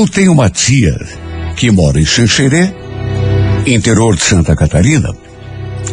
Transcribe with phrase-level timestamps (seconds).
[0.00, 0.98] Eu tenho uma tia
[1.56, 2.72] que mora em Xanxerê,
[3.66, 5.14] interior de Santa Catarina,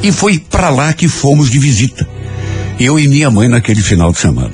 [0.02, 2.08] e foi para lá que fomos de visita.
[2.80, 4.54] Eu e minha mãe naquele final de semana.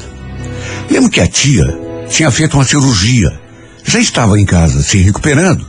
[0.90, 1.68] Lembro que a tia
[2.10, 3.32] tinha feito uma cirurgia,
[3.84, 5.68] já estava em casa se recuperando,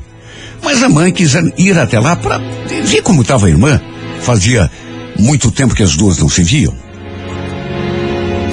[0.63, 2.39] mas a mãe quis ir até lá para
[2.87, 3.79] ver como estava a irmã.
[4.23, 4.71] Fazia
[5.19, 6.75] muito tempo que as duas não se viam.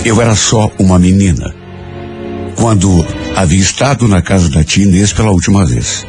[0.04, 1.56] Eu era só uma menina
[2.58, 6.06] quando havia estado na casa da tia Inês pela última vez.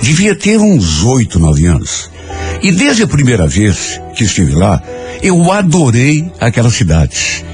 [0.00, 2.10] Devia ter uns oito, nove anos.
[2.62, 4.82] E desde a primeira vez que estive lá,
[5.22, 7.44] eu adorei aquela cidade.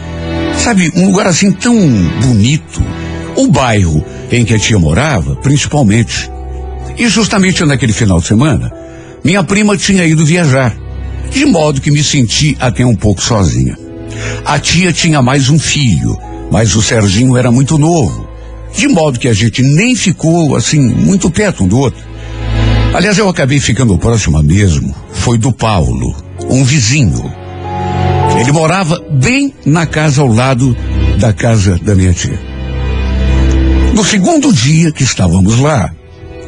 [0.58, 1.74] Sabe, um lugar assim tão
[2.20, 2.82] bonito.
[3.36, 6.30] O bairro em que a tia morava, principalmente.
[6.96, 8.72] E justamente naquele final de semana,
[9.24, 10.76] minha prima tinha ido viajar.
[11.30, 13.76] De modo que me senti até um pouco sozinha.
[14.44, 16.18] A tia tinha mais um filho,
[16.50, 18.31] mas o Serginho era muito novo.
[18.74, 22.02] De modo que a gente nem ficou assim muito perto um do outro.
[22.94, 24.94] Aliás, eu acabei ficando próxima mesmo.
[25.12, 26.14] Foi do Paulo,
[26.50, 27.32] um vizinho.
[28.38, 30.76] Ele morava bem na casa ao lado
[31.18, 32.38] da casa da minha tia.
[33.94, 35.92] No segundo dia que estávamos lá,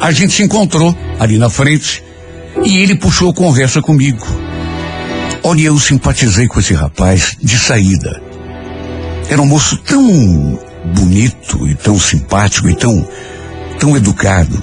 [0.01, 2.03] a gente se encontrou ali na frente
[2.65, 4.27] e ele puxou conversa comigo.
[5.43, 8.21] Olha, eu simpatizei com esse rapaz de saída.
[9.29, 13.07] Era um moço tão bonito e tão simpático e tão,
[13.79, 14.63] tão educado.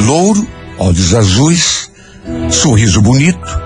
[0.00, 0.46] Louro,
[0.78, 1.90] olhos azuis,
[2.50, 3.60] sorriso bonito.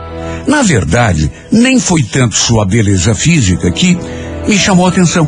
[0.46, 3.98] Na verdade, nem foi tanto sua beleza física que
[4.46, 5.26] me chamou a atenção,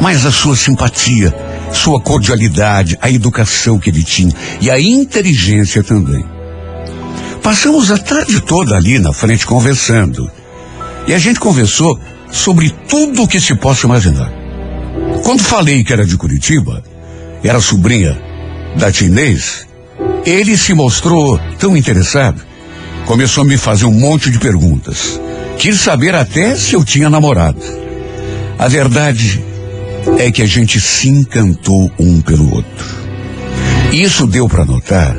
[0.00, 1.32] mas a sua simpatia,
[1.72, 6.24] sua cordialidade, a educação que ele tinha e a inteligência também.
[7.42, 10.30] Passamos a tarde toda ali na frente conversando.
[11.06, 11.98] E a gente conversou
[12.30, 14.41] sobre tudo o que se possa imaginar.
[15.22, 16.82] Quando falei que era de Curitiba,
[17.42, 18.20] era sobrinha
[18.76, 19.66] da Tinês,
[20.24, 22.40] ele se mostrou tão interessado,
[23.06, 25.20] começou a me fazer um monte de perguntas.
[25.58, 27.60] Quis saber até se eu tinha namorado.
[28.58, 29.42] A verdade
[30.18, 33.02] é que a gente se encantou um pelo outro.
[33.92, 35.16] Isso deu para notar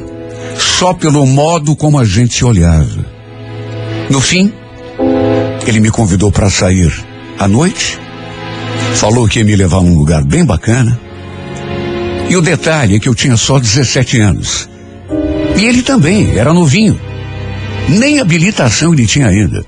[0.57, 3.05] só pelo modo como a gente se olhava.
[4.09, 4.51] No fim,
[5.65, 6.91] ele me convidou para sair
[7.39, 7.99] à noite,
[8.95, 10.99] falou que ia me levar a um lugar bem bacana.
[12.29, 14.69] E o detalhe é que eu tinha só 17 anos.
[15.57, 16.99] E ele também, era novinho.
[17.89, 19.65] Nem habilitação ele tinha ainda.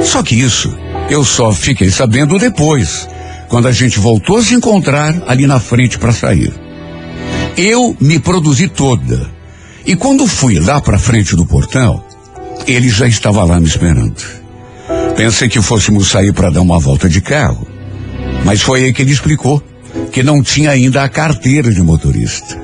[0.00, 0.74] Só que isso
[1.10, 3.08] eu só fiquei sabendo depois,
[3.48, 6.52] quando a gente voltou a se encontrar ali na frente para sair.
[7.56, 9.30] Eu me produzi toda.
[9.84, 12.02] E quando fui lá para frente do portão,
[12.66, 14.22] ele já estava lá me esperando.
[15.16, 17.66] Pensei que fôssemos sair para dar uma volta de carro,
[18.44, 19.62] mas foi aí que ele explicou
[20.10, 22.60] que não tinha ainda a carteira de motorista.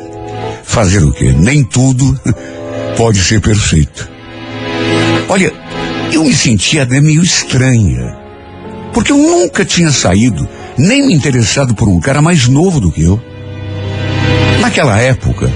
[0.65, 1.35] Fazer o quê?
[1.37, 2.19] Nem tudo
[2.97, 4.09] pode ser perfeito.
[5.29, 5.53] Olha,
[6.13, 8.17] eu me sentia até meio estranha,
[8.93, 13.03] porque eu nunca tinha saído nem me interessado por um cara mais novo do que
[13.03, 13.21] eu.
[14.61, 15.51] Naquela época,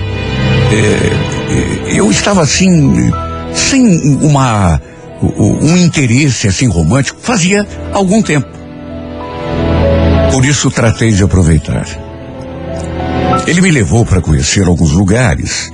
[0.72, 3.10] é, eu estava assim,
[3.54, 4.80] sem uma
[5.22, 8.61] um interesse assim romântico, fazia algum tempo.
[10.32, 11.86] Por isso tratei de aproveitar.
[13.46, 15.70] Ele me levou para conhecer alguns lugares.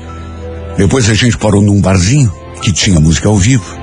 [0.76, 3.78] Depois a gente parou num barzinho que tinha música ao vivo.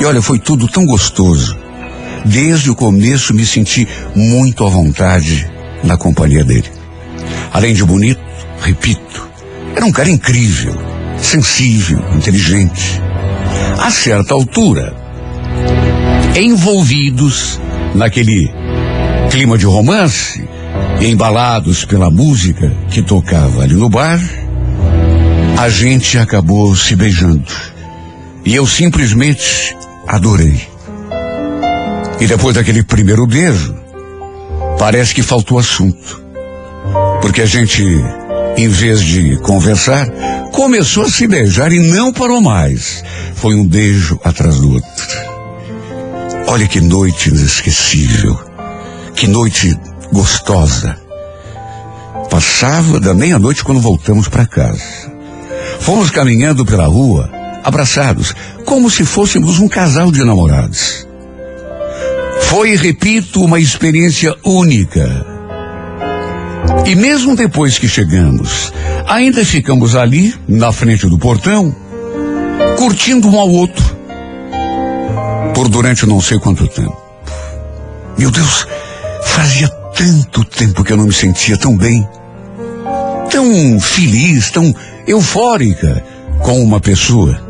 [0.00, 1.58] E olha, foi tudo tão gostoso.
[2.24, 5.50] Desde o começo me senti muito à vontade
[5.82, 6.70] na companhia dele.
[7.52, 8.20] Além de bonito,
[8.60, 9.28] repito,
[9.74, 10.76] era um cara incrível,
[11.20, 13.02] sensível, inteligente.
[13.80, 14.94] A certa altura,
[16.36, 17.60] envolvidos
[17.96, 18.57] naquele
[19.30, 20.42] clima de romance,
[21.00, 24.20] embalados pela música que tocava ali no bar,
[25.58, 27.44] a gente acabou se beijando.
[28.44, 29.76] E eu simplesmente
[30.06, 30.60] adorei.
[32.20, 33.74] E depois daquele primeiro beijo,
[34.78, 36.22] parece que faltou assunto.
[37.20, 37.84] Porque a gente,
[38.56, 40.08] em vez de conversar,
[40.52, 43.04] começou a se beijar e não parou mais.
[43.34, 44.88] Foi um beijo atrás do outro.
[46.46, 48.47] Olha que noite inesquecível.
[49.18, 49.76] Que noite
[50.12, 50.96] gostosa.
[52.30, 55.10] Passava da meia-noite quando voltamos para casa.
[55.80, 57.28] Fomos caminhando pela rua,
[57.64, 58.32] abraçados,
[58.64, 61.04] como se fôssemos um casal de namorados.
[62.42, 65.26] Foi, repito, uma experiência única.
[66.86, 68.72] E mesmo depois que chegamos,
[69.04, 71.74] ainda ficamos ali, na frente do portão,
[72.76, 73.84] curtindo um ao outro.
[75.56, 76.96] Por durante não sei quanto tempo.
[78.16, 78.64] Meu Deus,
[79.28, 82.06] fazia tanto tempo que eu não me sentia tão bem,
[83.30, 84.74] tão feliz, tão
[85.06, 86.02] eufórica
[86.40, 87.40] com uma pessoa.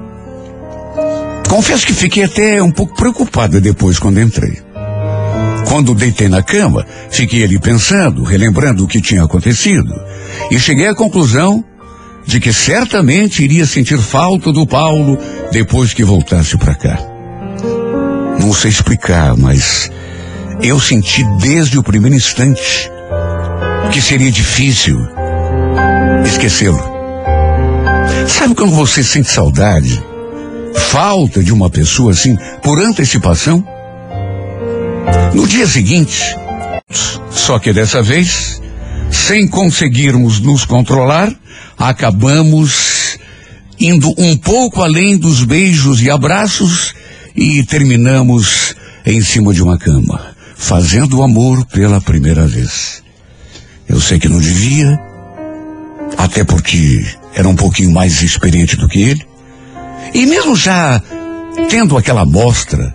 [1.49, 4.61] Confesso que fiquei até um pouco preocupada depois quando entrei.
[5.67, 9.93] Quando deitei na cama, fiquei ali pensando, relembrando o que tinha acontecido,
[10.51, 11.65] e cheguei à conclusão
[12.27, 15.19] de que certamente iria sentir falta do Paulo
[15.53, 16.99] depois que voltasse para cá.
[18.41, 19.91] Não sei explicar, mas
[20.63, 22.91] eu senti desde o primeiro instante
[23.93, 24.99] que seria difícil
[26.25, 26.83] esquecê-lo.
[28.27, 30.03] Sabe quando você sente saudade,
[30.91, 33.65] falta de uma pessoa assim, por antecipação?
[35.35, 36.23] No dia seguinte,
[37.31, 38.61] só que dessa vez,
[39.11, 41.33] sem conseguirmos nos controlar,
[41.77, 43.19] acabamos
[43.81, 46.95] indo um pouco além dos beijos e abraços
[47.37, 48.75] e terminamos
[49.07, 53.03] em cima de uma cama, fazendo o amor pela primeira vez.
[53.89, 54.99] Eu sei que não devia,
[56.19, 59.27] até porque era um pouquinho mais experiente do que ele,
[60.13, 61.01] e mesmo já
[61.71, 62.95] tendo aquela amostra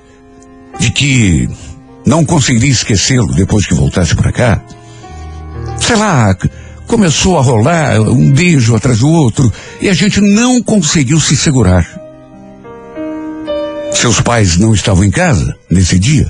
[0.78, 1.50] de que
[2.06, 4.62] não conseguiria esquecê-lo depois que voltasse para cá,
[5.80, 6.36] sei lá,
[6.86, 9.52] começou a rolar um beijo atrás do outro
[9.82, 11.88] e a gente não conseguiu se segurar.
[13.94, 16.30] Seus pais não estavam em casa nesse dia.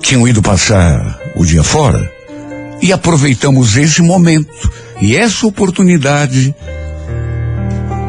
[0.00, 2.10] Tinham ido passar o dia fora
[2.82, 4.70] e aproveitamos esse momento
[5.00, 6.54] e essa oportunidade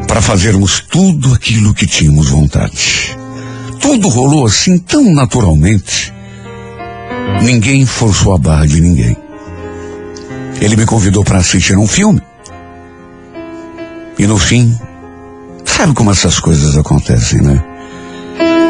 [0.06, 3.16] para fazermos tudo aquilo que tínhamos vontade.
[3.80, 6.12] Tudo rolou assim tão naturalmente.
[7.42, 9.16] Ninguém forçou a barra de ninguém.
[10.60, 12.22] Ele me convidou para assistir um filme.
[14.18, 14.78] E no fim,
[15.64, 17.62] sabe como essas coisas acontecem, né?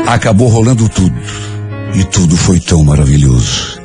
[0.06, 1.14] Acabou rolando tudo.
[1.94, 3.80] E tudo foi tão maravilhoso.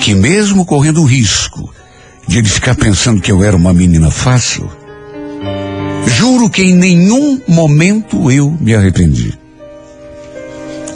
[0.00, 1.72] Que mesmo correndo o risco
[2.26, 4.70] de ele ficar pensando que eu era uma menina fácil,
[6.06, 9.38] juro que em nenhum momento eu me arrependi.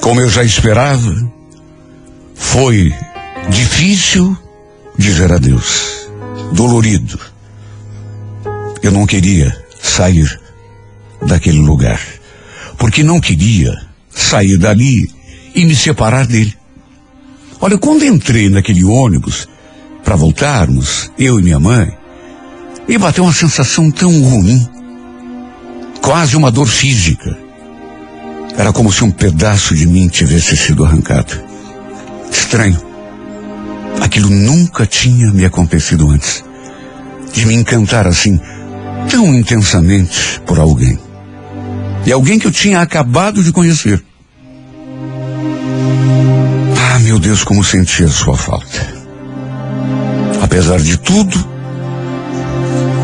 [0.00, 1.14] Como eu já esperava,
[2.34, 2.92] foi
[3.48, 4.36] difícil
[4.96, 6.08] dizer adeus,
[6.52, 7.18] dolorido.
[8.82, 10.40] Eu não queria sair
[11.26, 12.00] daquele lugar,
[12.76, 13.74] porque não queria
[14.10, 15.08] sair dali
[15.58, 16.54] e me separar dele.
[17.60, 19.48] Olha, quando entrei naquele ônibus
[20.04, 21.92] para voltarmos, eu e minha mãe,
[22.86, 24.68] me bateu uma sensação tão ruim,
[26.00, 27.36] quase uma dor física.
[28.56, 31.34] Era como se um pedaço de mim tivesse sido arrancado.
[32.30, 32.80] Estranho.
[34.00, 36.44] Aquilo nunca tinha me acontecido antes.
[37.32, 38.40] De me encantar assim,
[39.10, 40.96] tão intensamente por alguém.
[42.06, 44.02] E alguém que eu tinha acabado de conhecer.
[47.08, 48.94] Meu Deus, como senti a sua falta.
[50.42, 51.38] Apesar de tudo,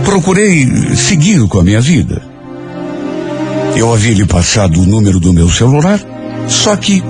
[0.05, 2.21] procurei seguir com a minha vida.
[3.75, 5.99] Eu havia lhe passado o número do meu celular,
[6.47, 7.03] só que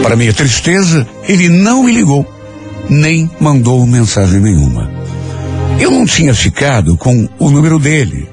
[0.00, 2.24] para minha tristeza, ele não me ligou,
[2.88, 4.88] nem mandou mensagem nenhuma.
[5.80, 8.28] Eu não tinha ficado com o número dele,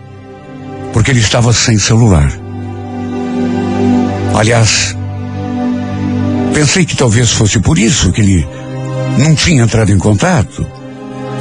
[0.94, 2.32] porque ele estava sem celular.
[4.36, 4.96] Aliás,
[6.54, 8.48] pensei que talvez fosse por isso que ele
[9.18, 10.66] não tinha entrado em contato.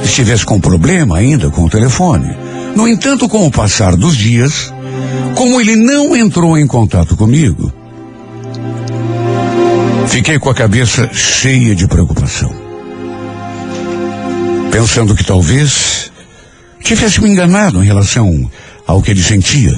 [0.03, 2.35] Estivesse com problema ainda com o telefone.
[2.75, 4.73] No entanto, com o passar dos dias,
[5.35, 7.71] como ele não entrou em contato comigo,
[10.07, 12.53] Fiquei com a cabeça cheia de preocupação.
[14.71, 16.11] Pensando que talvez
[16.83, 18.49] tivesse me enganado em relação
[18.85, 19.73] ao que ele sentia.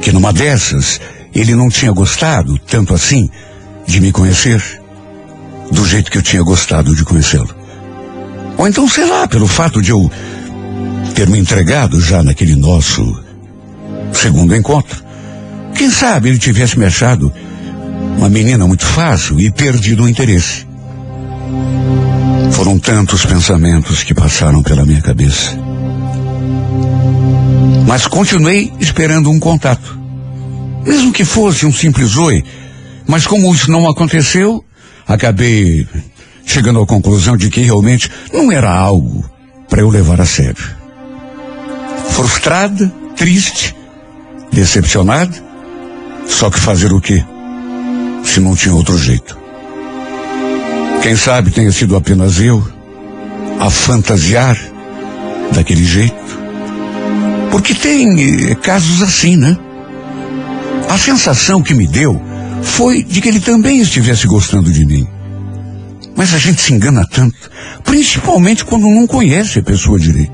[0.00, 1.00] Que numa dessas
[1.34, 3.28] ele não tinha gostado tanto assim
[3.90, 4.62] de me conhecer
[5.70, 7.54] do jeito que eu tinha gostado de conhecê-lo.
[8.56, 10.10] Ou então, sei lá, pelo fato de eu
[11.14, 13.22] ter me entregado já naquele nosso
[14.12, 15.02] segundo encontro.
[15.74, 17.32] Quem sabe ele tivesse me achado
[18.16, 20.66] uma menina muito fácil e perdido o interesse.
[22.52, 25.56] Foram tantos pensamentos que passaram pela minha cabeça.
[27.86, 29.98] Mas continuei esperando um contato.
[30.84, 32.44] Mesmo que fosse um simples oi.
[33.06, 34.64] Mas como isso não aconteceu,
[35.06, 35.86] acabei
[36.44, 39.24] chegando à conclusão de que realmente não era algo
[39.68, 40.76] para eu levar a sério.
[42.10, 43.74] Frustrada, triste,
[44.52, 45.36] decepcionada,
[46.26, 47.24] só que fazer o quê?
[48.24, 49.38] Se não tinha outro jeito.
[51.02, 52.66] Quem sabe tenha sido apenas eu
[53.58, 54.58] a fantasiar
[55.52, 56.40] daquele jeito.
[57.50, 59.56] Porque tem eh, casos assim, né?
[60.88, 62.20] A sensação que me deu
[62.62, 65.06] foi de que ele também estivesse gostando de mim.
[66.16, 67.50] Mas a gente se engana tanto,
[67.84, 70.32] principalmente quando não conhece a pessoa direito.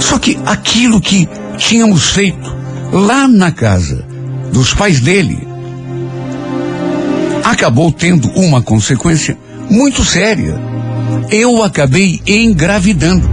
[0.00, 2.56] Só que aquilo que tínhamos feito
[2.92, 4.04] lá na casa
[4.52, 5.46] dos pais dele
[7.44, 9.36] acabou tendo uma consequência
[9.70, 10.58] muito séria.
[11.30, 13.28] Eu acabei engravidando.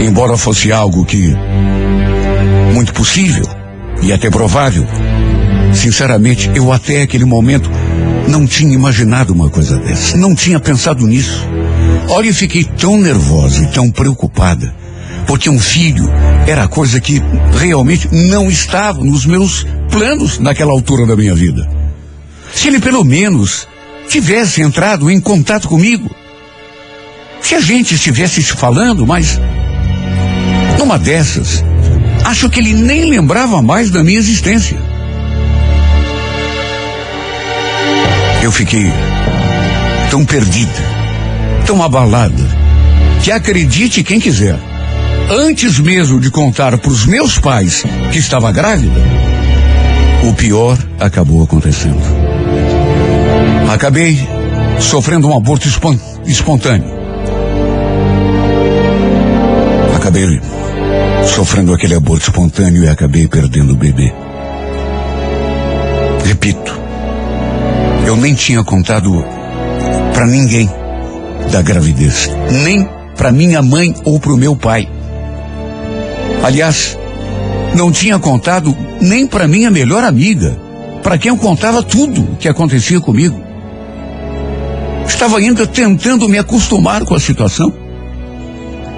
[0.00, 1.34] Embora fosse algo que
[2.72, 3.63] muito possível
[4.04, 4.86] e até provável,
[5.72, 7.70] sinceramente, eu até aquele momento
[8.28, 11.46] não tinha imaginado uma coisa dessa, não tinha pensado nisso.
[12.08, 14.74] Olha, eu fiquei tão nervosa e tão preocupada,
[15.26, 16.04] porque um filho
[16.46, 17.22] era coisa que
[17.58, 21.66] realmente não estava nos meus planos naquela altura da minha vida.
[22.52, 23.66] Se ele pelo menos
[24.06, 26.14] tivesse entrado em contato comigo,
[27.40, 29.40] se a gente estivesse se falando, mas
[30.78, 31.64] numa dessas,
[32.24, 34.78] acho que ele nem lembrava mais da minha existência.
[38.42, 38.90] Eu fiquei
[40.10, 40.72] tão perdida,
[41.66, 42.42] tão abalada,
[43.22, 44.58] que acredite quem quiser.
[45.30, 49.00] Antes mesmo de contar para os meus pais que estava grávida,
[50.28, 52.02] o pior acabou acontecendo.
[53.72, 54.28] Acabei
[54.78, 55.66] sofrendo um aborto
[56.26, 56.92] espontâneo.
[59.96, 60.40] Acabei
[61.26, 64.12] sofrendo aquele aborto espontâneo e acabei perdendo o bebê.
[66.24, 66.80] Repito,
[68.06, 69.24] eu nem tinha contado
[70.12, 70.70] para ninguém
[71.50, 74.88] da gravidez, nem para minha mãe ou para o meu pai.
[76.42, 76.98] Aliás,
[77.74, 80.56] não tinha contado nem para minha melhor amiga,
[81.02, 83.42] para quem eu contava tudo o que acontecia comigo.
[85.06, 87.72] Estava ainda tentando me acostumar com a situação,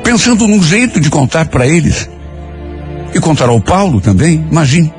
[0.03, 2.09] pensando num jeito de contar para eles.
[3.17, 4.93] E contar ao Paulo também, imagine.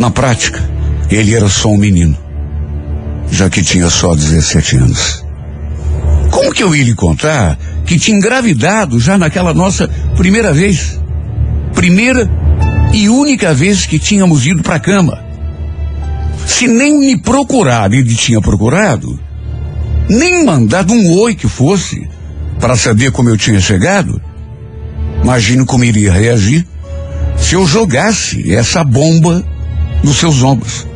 [0.00, 0.60] Na prática,
[1.08, 2.18] ele era só um menino,
[3.30, 5.24] já que tinha só 17 anos.
[6.32, 7.56] Como que eu ia lhe contar
[7.86, 11.00] que tinha engravidado já naquela nossa primeira vez?
[11.72, 12.28] Primeira
[12.92, 15.24] e única vez que tínhamos ido para a cama.
[16.44, 19.20] Se nem me procurar ele tinha procurado,
[20.08, 22.08] nem mandado um oi que fosse
[22.58, 24.20] para saber como eu tinha chegado,
[25.22, 26.73] imagino como iria reagir
[27.44, 29.44] se eu jogasse essa bomba
[30.02, 30.86] nos seus ombros.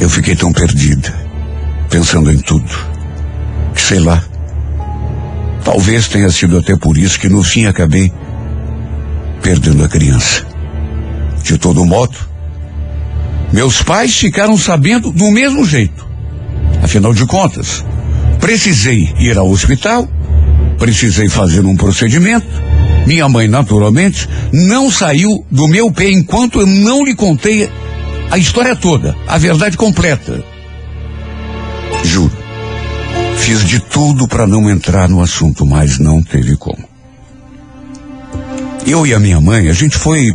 [0.00, 1.14] Eu fiquei tão perdida,
[1.88, 2.68] pensando em tudo,
[3.72, 4.22] que sei lá.
[5.64, 8.12] Talvez tenha sido até por isso que no fim acabei
[9.40, 10.44] perdendo a criança.
[11.44, 12.18] De todo modo,
[13.52, 16.04] meus pais ficaram sabendo do mesmo jeito.
[16.82, 17.84] Afinal de contas,
[18.40, 20.08] precisei ir ao hospital,
[20.76, 22.75] precisei fazer um procedimento.
[23.06, 27.70] Minha mãe, naturalmente, não saiu do meu pé enquanto eu não lhe contei
[28.30, 30.44] a história toda, a verdade completa.
[32.04, 32.36] Juro.
[33.36, 36.84] Fiz de tudo para não entrar no assunto, mas não teve como.
[38.84, 40.34] Eu e a minha mãe, a gente foi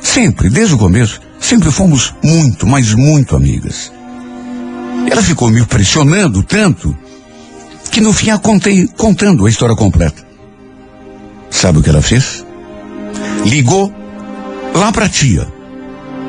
[0.00, 3.92] sempre, desde o começo, sempre fomos muito, mas muito amigas.
[5.10, 6.96] Ela ficou me pressionando tanto
[7.90, 10.25] que no fim a contei contando a história completa.
[11.56, 12.44] Sabe o que ela fez?
[13.46, 13.90] Ligou
[14.74, 15.48] lá para tia,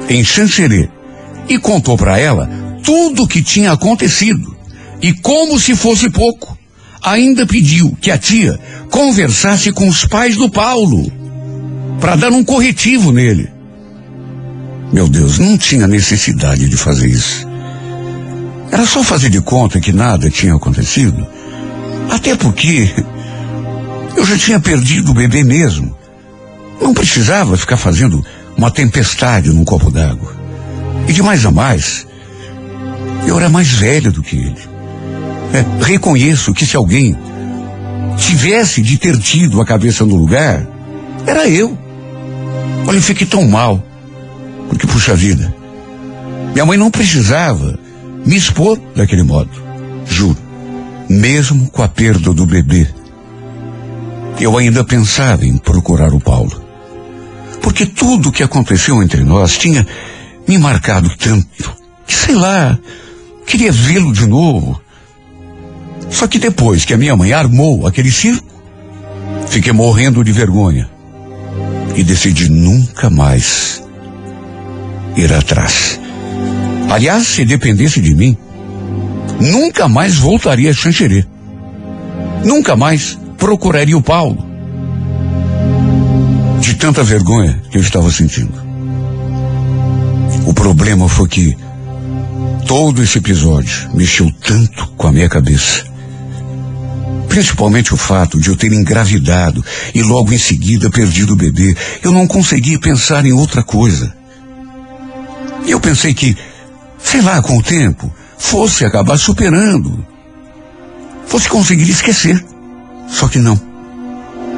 [0.07, 0.89] em Xanxerê,
[1.49, 2.49] e contou para ela
[2.81, 4.55] tudo o que tinha acontecido.
[5.01, 6.57] E como se fosse pouco,
[7.03, 8.57] ainda pediu que a tia
[8.89, 11.11] conversasse com os pais do Paulo
[11.99, 13.49] para dar um corretivo nele.
[14.93, 17.45] Meu Deus, não tinha necessidade de fazer isso.
[18.71, 21.27] Era só fazer de conta que nada tinha acontecido.
[22.09, 22.89] Até porque
[24.17, 25.95] eu já tinha perdido o bebê mesmo.
[26.81, 28.25] Não precisava ficar fazendo
[28.57, 30.35] uma tempestade num copo d'água.
[31.07, 32.07] E de mais a mais,
[33.27, 34.61] eu era mais velho do que ele.
[35.53, 37.15] É, reconheço que se alguém
[38.17, 40.65] tivesse de ter tido a cabeça no lugar,
[41.25, 41.77] era eu.
[42.87, 43.83] Olha, eu fiquei tão mal.
[44.67, 45.53] Porque, puxa vida,
[46.53, 47.77] minha mãe não precisava
[48.25, 49.51] me expor daquele modo.
[50.07, 50.37] Juro.
[51.07, 52.87] Mesmo com a perda do bebê,
[54.39, 56.61] eu ainda pensava em procurar o Paulo.
[57.61, 59.85] Porque tudo o que aconteceu entre nós tinha
[60.47, 61.75] me marcado tanto
[62.05, 62.77] que, sei lá,
[63.45, 64.81] queria vê-lo de novo,
[66.09, 68.47] Só que depois que a minha mãe armou aquele circo,
[69.49, 70.89] fiquei morrendo de vergonha
[71.95, 73.83] e decidi nunca mais
[75.17, 75.99] ir atrás.
[76.89, 78.37] Aliás, se dependesse de mim,
[79.41, 81.25] nunca mais voltaria a Xanxerê.
[82.45, 84.45] Nunca mais procuraria o Paulo.
[86.59, 88.53] De tanta vergonha que eu estava sentindo.
[90.45, 91.57] O problema foi que
[92.65, 95.85] todo esse episódio mexeu tanto com a minha cabeça.
[97.29, 99.63] Principalmente o fato de eu ter engravidado
[99.93, 101.75] e logo em seguida perdido o bebê.
[102.01, 104.15] Eu não conseguia pensar em outra coisa.
[105.67, 106.35] Eu pensei que,
[106.97, 110.05] sei lá, com o tempo, fosse acabar superando.
[111.27, 112.43] Fosse conseguir esquecer.
[113.07, 113.59] Só que não.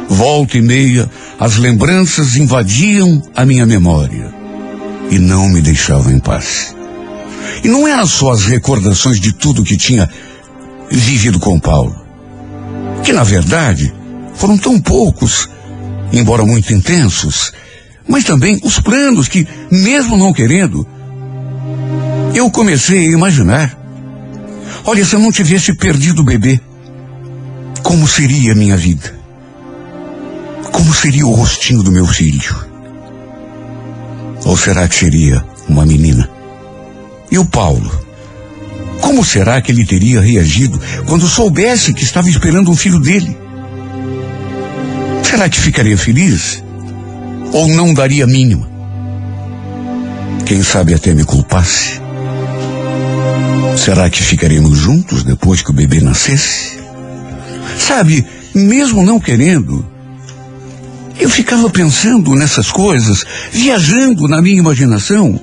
[0.09, 4.33] Volta e meia, as lembranças invadiam a minha memória
[5.11, 6.75] e não me deixavam em paz.
[7.63, 10.09] E não eram só as recordações de tudo que tinha
[10.89, 11.95] vivido com Paulo,
[13.03, 13.93] que na verdade
[14.33, 15.47] foram tão poucos,
[16.11, 17.51] embora muito intensos,
[18.07, 20.87] mas também os planos que, mesmo não querendo,
[22.33, 23.77] eu comecei a imaginar.
[24.85, 26.59] Olha, se eu não tivesse perdido o bebê,
[27.89, 29.15] como seria a minha vida?
[30.71, 32.55] Como seria o rostinho do meu filho?
[34.45, 36.29] Ou será que seria uma menina?
[37.31, 37.89] E o Paulo?
[39.01, 43.35] Como será que ele teria reagido quando soubesse que estava esperando um filho dele?
[45.23, 46.63] Será que ficaria feliz?
[47.51, 48.69] Ou não daria mínima?
[50.45, 51.99] Quem sabe até me culpasse?
[53.75, 56.78] Será que ficaríamos juntos depois que o bebê nascesse?
[57.79, 58.23] Sabe,
[58.53, 59.83] mesmo não querendo,
[61.17, 65.39] eu ficava pensando nessas coisas, viajando na minha imaginação,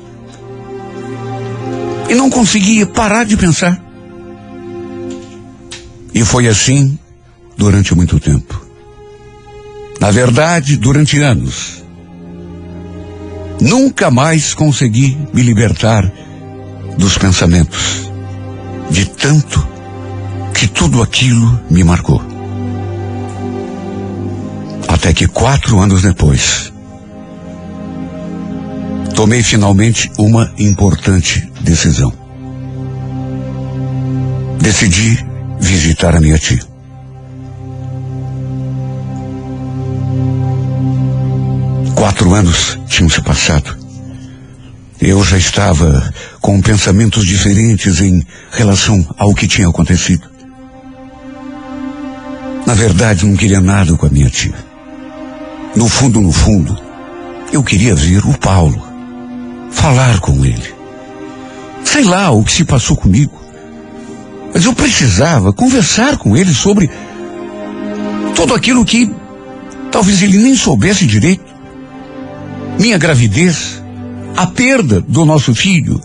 [2.09, 3.83] e não conseguia parar de pensar.
[6.15, 6.97] E foi assim
[7.57, 8.65] durante muito tempo.
[9.99, 11.83] Na verdade, durante anos.
[13.61, 16.13] Nunca mais consegui me libertar
[16.99, 18.11] dos pensamentos,
[18.91, 19.76] de tanto
[20.57, 22.23] que tudo aquilo me marcou.
[24.89, 26.73] Até que quatro anos depois,
[29.15, 32.11] tomei finalmente uma importante decisão.
[34.59, 35.23] Decidi
[35.61, 36.63] visitar a minha tia.
[41.95, 43.77] Quatro anos tinham se passado.
[44.99, 50.36] Eu já estava com pensamentos diferentes em relação ao que tinha acontecido.
[52.67, 54.57] Na verdade, não queria nada com a minha tia.
[55.77, 56.77] No fundo, no fundo,
[57.53, 58.85] eu queria ver o Paulo,
[59.71, 60.75] falar com ele.
[61.85, 63.41] Sei lá o que se passou comigo,
[64.53, 66.91] mas eu precisava conversar com ele sobre
[68.35, 69.15] tudo aquilo que
[69.93, 71.45] talvez ele nem soubesse direito.
[72.81, 73.81] Minha gravidez,
[74.37, 76.01] a perda do nosso filho.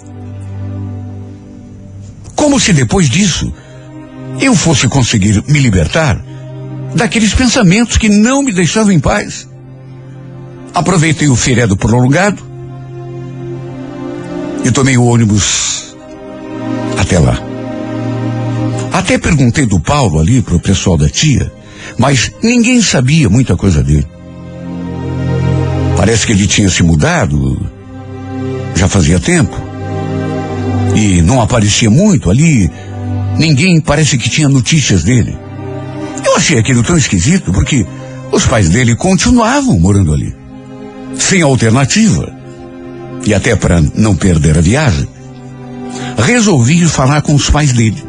[2.35, 3.51] Como se depois disso
[4.39, 6.21] eu fosse conseguir me libertar
[6.95, 9.47] daqueles pensamentos que não me deixavam em paz.
[10.73, 12.41] Aproveitei o feriado prolongado
[14.63, 15.95] e tomei o ônibus
[16.97, 17.41] até lá.
[18.93, 21.51] Até perguntei do Paulo ali para o pessoal da tia,
[21.97, 24.07] mas ninguém sabia muita coisa dele.
[25.97, 27.69] Parece que ele tinha se mudado
[28.75, 29.55] já fazia tempo.
[30.95, 32.69] E não aparecia muito ali.
[33.37, 35.37] Ninguém parece que tinha notícias dele.
[36.31, 37.85] Eu achei aquilo tão esquisito porque
[38.31, 40.33] os pais dele continuavam morando ali.
[41.19, 42.33] Sem alternativa.
[43.25, 45.07] E até para não perder a viagem,
[46.17, 48.01] resolvi falar com os pais dele.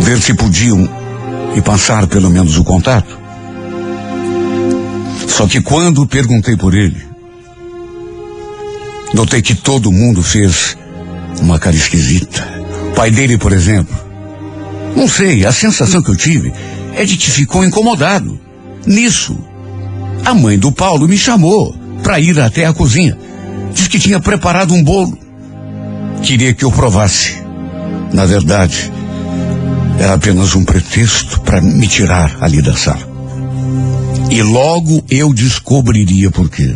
[0.00, 0.86] Ver se podiam
[1.56, 3.18] e passar pelo menos o contato.
[5.26, 7.02] Só que quando perguntei por ele,
[9.14, 10.76] notei que todo mundo fez
[11.40, 12.46] uma cara esquisita.
[12.90, 14.11] O pai dele, por exemplo,
[14.96, 16.52] não sei, a sensação que eu tive
[16.94, 18.38] é de que ficou incomodado.
[18.86, 19.38] Nisso,
[20.24, 23.16] a mãe do Paulo me chamou para ir até a cozinha.
[23.72, 25.16] Diz que tinha preparado um bolo.
[26.22, 27.42] Queria que eu provasse.
[28.12, 28.92] Na verdade,
[29.98, 33.10] era apenas um pretexto para me tirar ali da sala.
[34.30, 36.74] E logo eu descobriria por quê.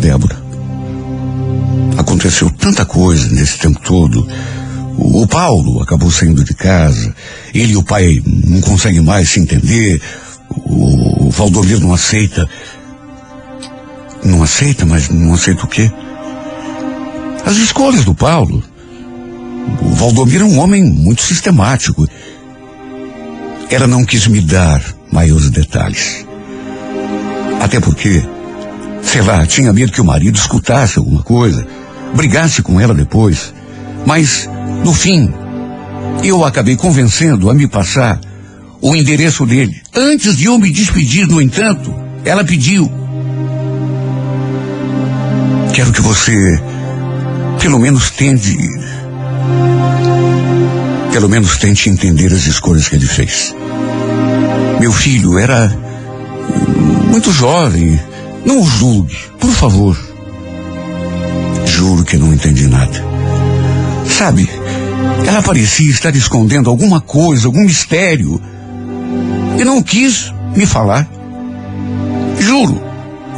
[0.00, 0.36] Débora,
[1.96, 4.26] aconteceu tanta coisa nesse tempo todo.
[4.98, 7.14] O, Paulo acabou saindo de casa.
[7.54, 10.00] Ele e o pai não conseguem mais se entender.
[10.50, 12.48] O, o Valdomiro não aceita.
[14.24, 15.90] Não aceita, mas não aceita o quê?
[17.44, 18.62] As escolhas do Paulo.
[19.80, 22.06] O Valdomiro é um homem muito sistemático.
[23.70, 26.26] Ela não quis me dar maiores detalhes.
[27.60, 28.22] Até porque,
[29.02, 31.66] sei lá, tinha medo que o marido escutasse alguma coisa,
[32.14, 33.54] brigasse com ela depois.
[34.04, 34.48] Mas,
[34.84, 35.32] no fim,
[36.24, 38.20] eu acabei convencendo a me passar
[38.80, 39.80] o endereço dele.
[39.94, 42.90] Antes de eu me despedir, no entanto, ela pediu.
[45.72, 46.60] Quero que você,
[47.60, 48.56] pelo menos, tente.
[51.12, 53.54] Pelo menos tente entender as escolhas que ele fez.
[54.80, 55.72] Meu filho era
[57.10, 58.00] muito jovem.
[58.44, 59.96] Não o julgue, por favor.
[61.66, 63.04] Juro que não entendi nada.
[64.08, 64.48] Sabe,
[65.26, 68.40] ela parecia estar escondendo alguma coisa, algum mistério.
[69.58, 71.08] E não quis me falar.
[72.38, 72.80] Juro,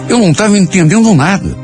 [0.09, 1.57] eu não estava entendendo nada.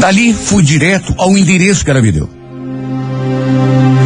[0.00, 2.28] Dali fui direto ao endereço que ela me deu.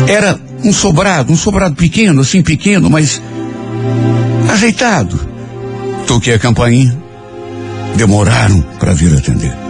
[0.07, 3.22] Era um sobrado, um sobrado pequeno, assim pequeno, mas
[4.51, 5.18] ajeitado.
[6.07, 6.96] Toquei a campainha.
[7.96, 9.65] Demoraram para vir atender.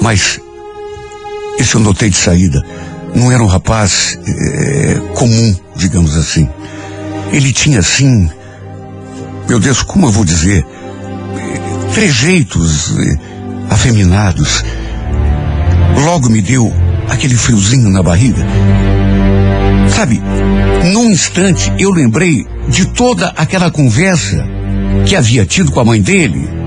[0.00, 0.40] Mas
[1.58, 2.64] esse eu notei de saída.
[3.14, 6.48] Não era um rapaz é, comum, digamos assim.
[7.32, 8.30] Ele tinha assim,
[9.48, 10.64] meu Deus, como eu vou dizer,
[11.92, 13.18] trejeitos é,
[13.68, 14.64] afeminados.
[16.04, 16.72] Logo me deu
[17.08, 18.44] aquele friozinho na barriga.
[19.88, 20.22] Sabe,
[20.92, 24.46] num instante eu lembrei de toda aquela conversa
[25.06, 26.59] que havia tido com a mãe dele.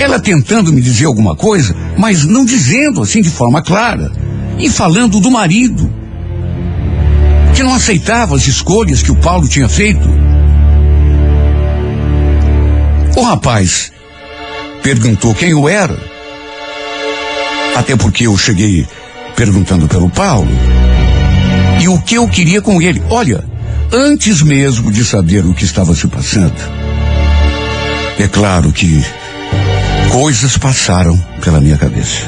[0.00, 4.10] Ela tentando me dizer alguma coisa, mas não dizendo assim de forma clara.
[4.58, 5.92] E falando do marido,
[7.54, 10.08] que não aceitava as escolhas que o Paulo tinha feito.
[13.14, 13.92] O rapaz
[14.82, 15.98] perguntou quem eu era.
[17.76, 18.88] Até porque eu cheguei
[19.36, 20.50] perguntando pelo Paulo.
[21.78, 23.02] E o que eu queria com ele.
[23.10, 23.44] Olha,
[23.92, 26.56] antes mesmo de saber o que estava se passando,
[28.18, 29.04] é claro que
[30.10, 32.26] coisas passaram pela minha cabeça.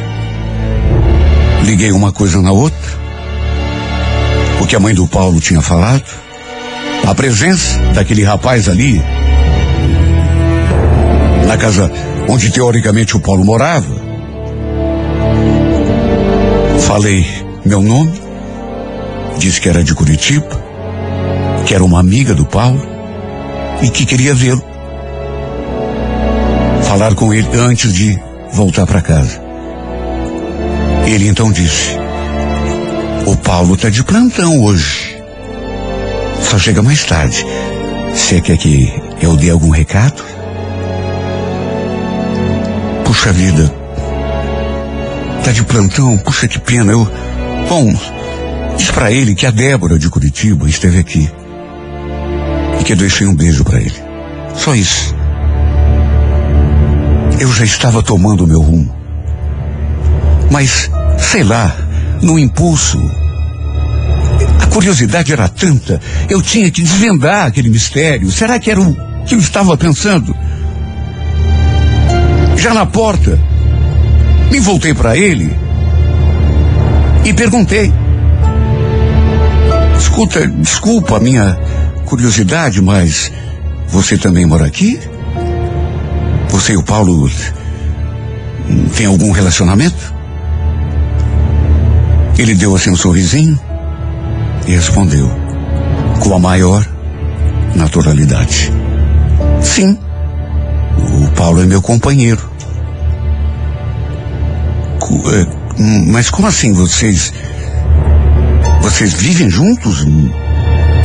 [1.65, 3.03] Liguei uma coisa na outra.
[4.61, 6.05] O que a mãe do Paulo tinha falado.
[7.07, 9.03] A presença daquele rapaz ali.
[11.47, 11.91] Na casa
[12.29, 13.95] onde teoricamente o Paulo morava.
[16.87, 17.27] Falei
[17.65, 18.13] meu nome.
[19.39, 20.63] Disse que era de Curitiba.
[21.67, 22.81] Que era uma amiga do Paulo.
[23.83, 24.72] E que queria vê-lo.
[27.03, 28.17] Falar com ele antes de
[28.53, 29.43] voltar para casa.
[31.05, 31.97] Ele então disse:
[33.27, 35.21] O Paulo está de plantão hoje.
[36.43, 37.45] Só chega mais tarde.
[38.15, 38.89] Você quer que
[39.21, 40.23] eu dê algum recado?
[43.05, 43.69] Puxa vida.
[45.43, 46.17] Tá de plantão?
[46.19, 46.93] Puxa que pena.
[46.93, 47.05] Eu.
[47.69, 47.93] Bom,
[48.77, 51.29] diz para ele que a Débora de Curitiba esteve aqui.
[52.81, 54.01] E que eu deixei um beijo para ele.
[54.55, 55.21] Só isso.
[57.43, 58.95] Eu já estava tomando o meu rumo.
[60.49, 61.75] Mas, sei lá,
[62.23, 62.97] no impulso,
[64.61, 66.01] a curiosidade era tanta,
[66.31, 68.31] eu tinha que desvendar aquele mistério.
[68.31, 70.33] Será que era o que eu estava pensando?
[72.57, 73.37] Já na porta,
[74.49, 75.53] me voltei para ele
[77.25, 77.93] e perguntei:
[79.99, 81.59] Escuta, desculpa a minha
[82.05, 83.33] curiosidade, mas
[83.89, 85.01] você também mora aqui?
[86.53, 87.31] Você e o Paulo
[88.95, 90.15] tem algum relacionamento?
[92.39, 93.59] Ele deu assim um sorrisinho
[94.69, 95.31] e respondeu
[96.21, 96.87] com a maior
[97.75, 98.71] naturalidade:
[99.63, 99.99] Sim,
[101.25, 102.47] o Paulo é meu companheiro.
[106.07, 107.33] Mas como assim vocês.
[108.83, 110.05] Vocês vivem juntos?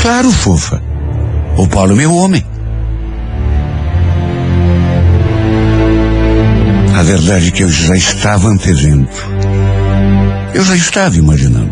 [0.02, 0.82] Claro, fofa.
[1.56, 2.46] O Paulo é meu homem.
[7.08, 9.08] Verdade é que eu já estava antevendo.
[10.54, 11.72] Eu já estava imaginando.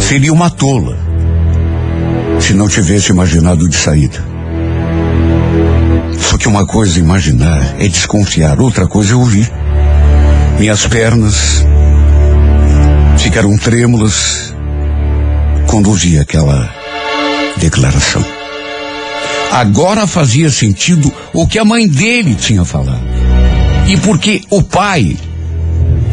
[0.00, 0.96] Seria uma tola
[2.40, 4.24] se não tivesse imaginado de saída.
[6.18, 9.52] Só que uma coisa é imaginar é desconfiar, outra coisa é ouvir.
[10.58, 11.62] Minhas pernas
[13.18, 14.54] ficaram trêmulas
[15.66, 16.74] quando ouvi aquela
[17.58, 18.24] declaração.
[19.52, 23.13] Agora fazia sentido o que a mãe dele tinha falado.
[23.86, 25.16] E porque o pai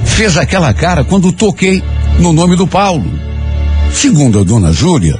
[0.05, 1.81] fez aquela cara quando toquei
[2.19, 3.10] no nome do Paulo.
[3.93, 5.19] Segundo a dona Júlia,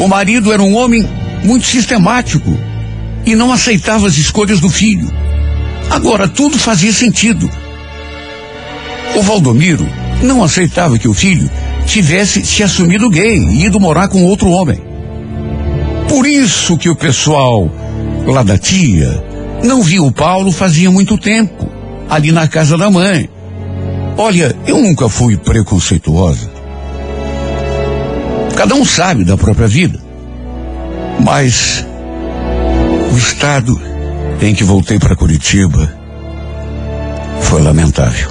[0.00, 1.06] o marido era um homem
[1.44, 2.56] muito sistemático
[3.24, 5.10] e não aceitava as escolhas do filho.
[5.90, 7.50] Agora tudo fazia sentido.
[9.14, 9.86] O Valdomiro
[10.22, 11.50] não aceitava que o filho
[11.86, 14.80] tivesse se assumido gay e ido morar com outro homem.
[16.08, 17.70] Por isso que o pessoal
[18.26, 19.29] lá da tia
[19.62, 21.68] não viu o Paulo fazia muito tempo,
[22.08, 23.28] ali na casa da mãe.
[24.16, 26.50] Olha, eu nunca fui preconceituosa.
[28.56, 29.98] Cada um sabe da própria vida.
[31.24, 31.86] Mas
[33.12, 33.80] o estado
[34.40, 35.92] em que voltei para Curitiba
[37.40, 38.30] foi lamentável.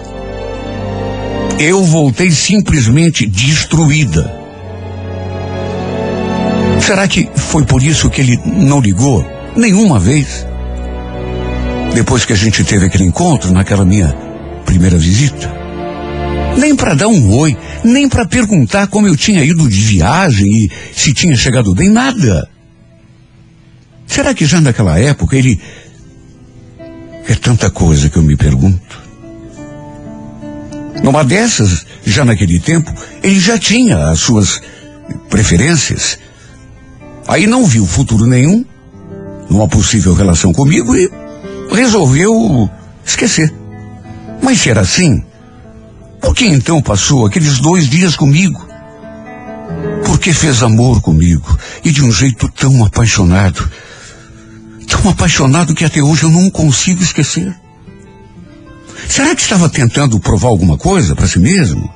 [1.60, 4.40] Eu voltei simplesmente destruída.
[6.80, 10.49] Será que foi por isso que ele não ligou nenhuma vez?
[11.94, 14.16] Depois que a gente teve aquele encontro, naquela minha
[14.66, 15.52] primeira visita?
[16.58, 20.72] Nem para dar um oi, nem para perguntar como eu tinha ido de viagem e
[20.94, 22.50] se tinha chegado bem, nada.
[24.08, 25.60] Será que já naquela época ele.
[27.28, 29.00] É tanta coisa que eu me pergunto.
[31.04, 34.60] Numa dessas, já naquele tempo, ele já tinha as suas
[35.30, 36.18] preferências.
[37.28, 38.66] Aí não viu futuro nenhum
[39.50, 41.10] numa possível relação comigo e
[41.72, 42.70] resolveu
[43.06, 43.54] esquecer.
[44.42, 45.24] Mas se era assim,
[46.22, 48.68] por que então passou aqueles dois dias comigo?
[50.06, 53.70] Por que fez amor comigo e de um jeito tão apaixonado?
[54.88, 57.56] Tão apaixonado que até hoje eu não consigo esquecer.
[59.08, 61.92] Será que estava tentando provar alguma coisa para si mesmo?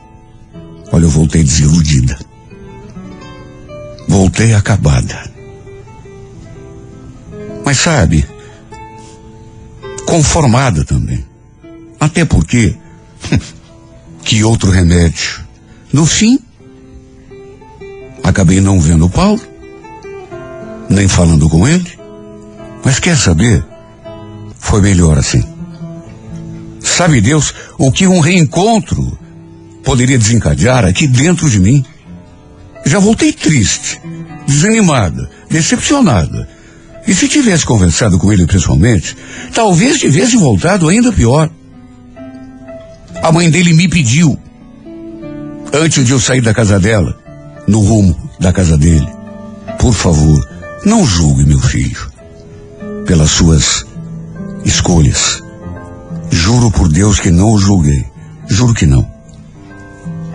[0.91, 2.17] Olha, eu voltei desiludida.
[4.07, 5.31] Voltei acabada.
[7.65, 8.25] Mas sabe,
[10.05, 11.25] conformada também.
[11.99, 12.75] Até porque,
[14.23, 15.41] que outro remédio?
[15.91, 16.39] No fim,
[18.23, 19.41] acabei não vendo o Paulo,
[20.89, 21.99] nem falando com ele.
[22.83, 23.63] Mas quer saber?
[24.59, 25.43] Foi melhor assim.
[26.81, 29.17] Sabe Deus o que um reencontro
[29.83, 31.83] poderia desencadear aqui dentro de mim?
[32.85, 34.01] Já voltei triste,
[34.45, 36.49] desanimada, decepcionada.
[37.07, 39.15] E se tivesse conversado com ele pessoalmente,
[39.53, 41.49] talvez tivesse voltado ainda pior.
[43.21, 44.37] A mãe dele me pediu,
[45.73, 47.17] antes de eu sair da casa dela,
[47.67, 49.07] no rumo da casa dele,
[49.79, 50.47] por favor,
[50.85, 52.11] não julgue meu filho
[53.05, 53.85] pelas suas
[54.65, 55.41] escolhas.
[56.31, 58.05] Juro por Deus que não o julguei.
[58.47, 59.07] Juro que não.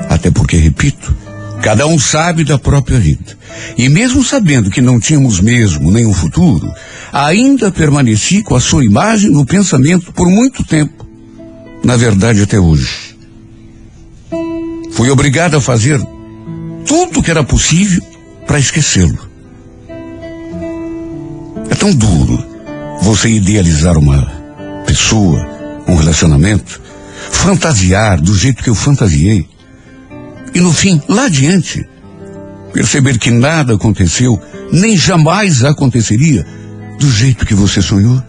[0.08, 1.14] Até porque, repito,
[1.62, 3.36] cada um sabe da própria vida.
[3.76, 6.72] E mesmo sabendo que não tínhamos mesmo nenhum futuro,
[7.12, 11.06] ainda permaneci com a sua imagem no pensamento por muito tempo.
[11.84, 13.16] Na verdade, até hoje.
[14.92, 16.00] Fui obrigado a fazer
[16.84, 18.02] tudo o que era possível
[18.46, 19.18] para esquecê-lo.
[21.70, 22.44] É tão duro
[23.02, 24.26] você idealizar uma
[24.86, 25.46] pessoa,
[25.86, 26.80] um relacionamento,
[27.30, 29.46] fantasiar do jeito que eu fantasiei.
[30.54, 31.86] E no fim, lá adiante,
[32.72, 34.40] perceber que nada aconteceu,
[34.72, 36.46] nem jamais aconteceria
[36.98, 38.22] do jeito que você sonhou.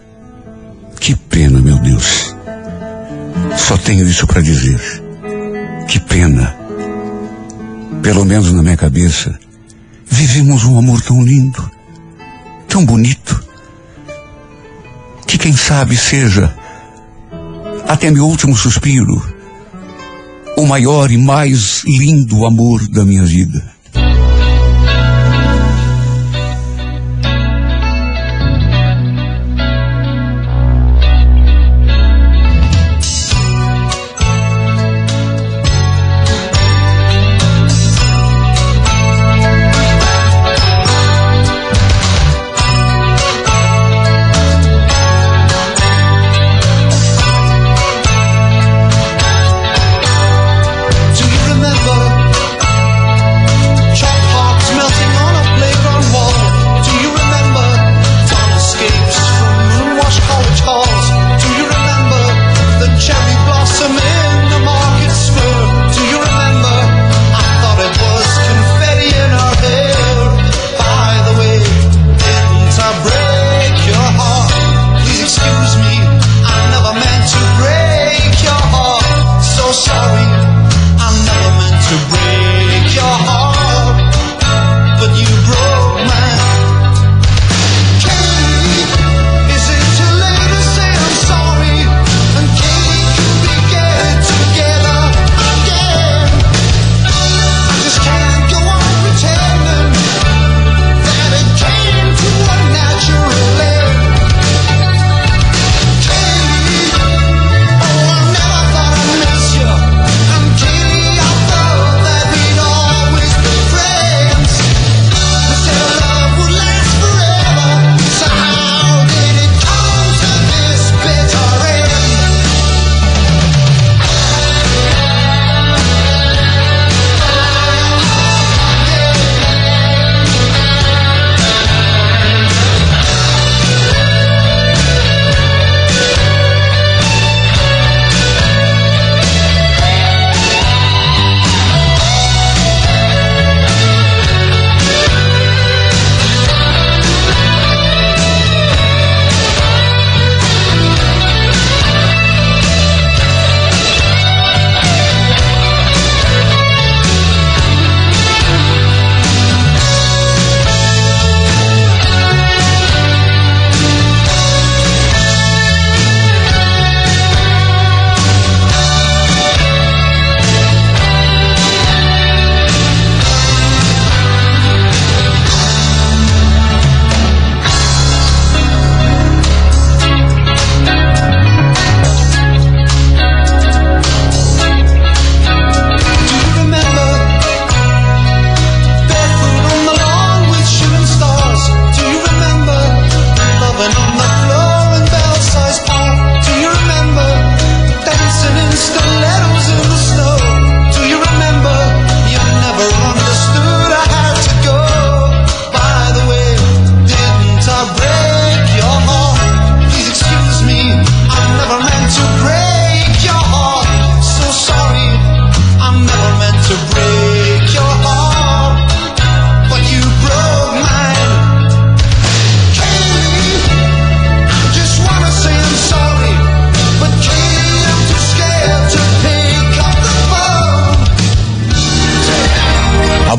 [0.98, 2.36] Que pena, meu Deus.
[3.56, 4.80] Só tenho isso para dizer.
[5.88, 6.54] Que pena.
[8.02, 9.38] Pelo menos na minha cabeça,
[10.06, 11.70] vivemos um amor tão lindo,
[12.68, 13.44] tão bonito,
[15.26, 16.54] que quem sabe seja
[17.86, 19.20] até meu último suspiro,
[20.60, 23.79] o maior e mais lindo amor da minha vida.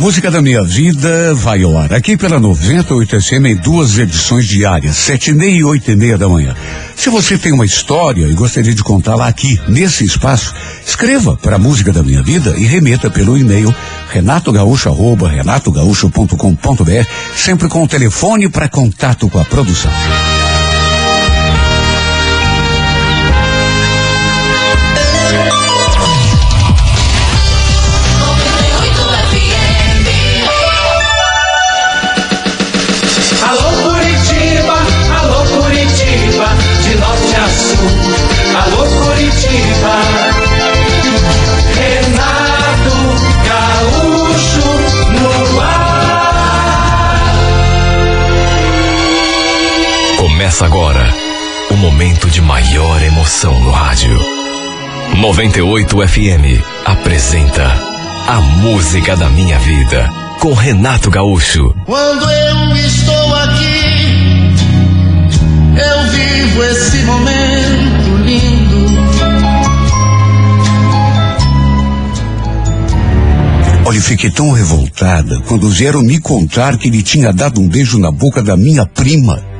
[0.01, 4.95] Música da minha vida vai ao ar aqui pela 98 FM em duas edições diárias,
[4.95, 6.55] sete e meia e oito e meia da manhã.
[6.95, 11.59] Se você tem uma história e gostaria de contá-la aqui, nesse espaço, escreva para a
[11.59, 13.73] música da minha vida e remeta pelo e-mail
[14.09, 14.89] renatogaúcho,
[15.23, 19.91] renatogaúcho.com.br, sempre com o telefone para contato com a produção.
[50.51, 51.13] Começa agora
[51.69, 54.19] o momento de maior emoção no rádio.
[55.17, 57.65] 98 FM apresenta
[58.27, 60.09] A Música da Minha Vida
[60.41, 61.73] com Renato Gaúcho.
[61.85, 64.53] Quando eu estou aqui,
[65.77, 68.91] eu vivo esse momento lindo.
[73.85, 78.11] Olha, fiquei tão revoltada quando vieram me contar que ele tinha dado um beijo na
[78.11, 79.50] boca da minha prima.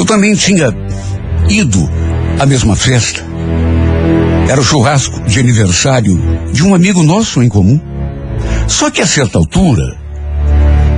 [0.00, 0.74] Eu também tinha
[1.46, 1.78] ido
[2.38, 3.22] à mesma festa.
[4.48, 6.18] Era o churrasco de aniversário
[6.54, 7.78] de um amigo nosso em comum.
[8.66, 9.98] Só que a certa altura,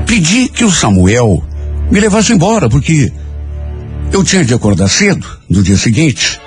[0.07, 1.43] pedi que o Samuel
[1.91, 3.12] me levasse embora, porque
[4.12, 6.41] eu tinha de acordar cedo no dia seguinte.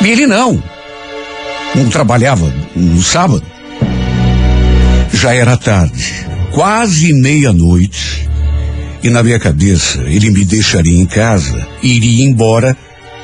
[0.00, 0.62] E ele não.
[1.74, 3.42] Não trabalhava no sábado.
[5.12, 6.14] Já era tarde,
[6.52, 8.27] quase meia-noite.
[9.02, 12.76] E na minha cabeça, ele me deixaria em casa e iria embora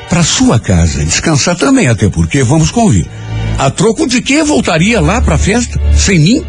[0.09, 3.07] para sua casa, descansar também, até porque, vamos convir,
[3.59, 6.45] a troco de que voltaria lá para a festa, sem mim?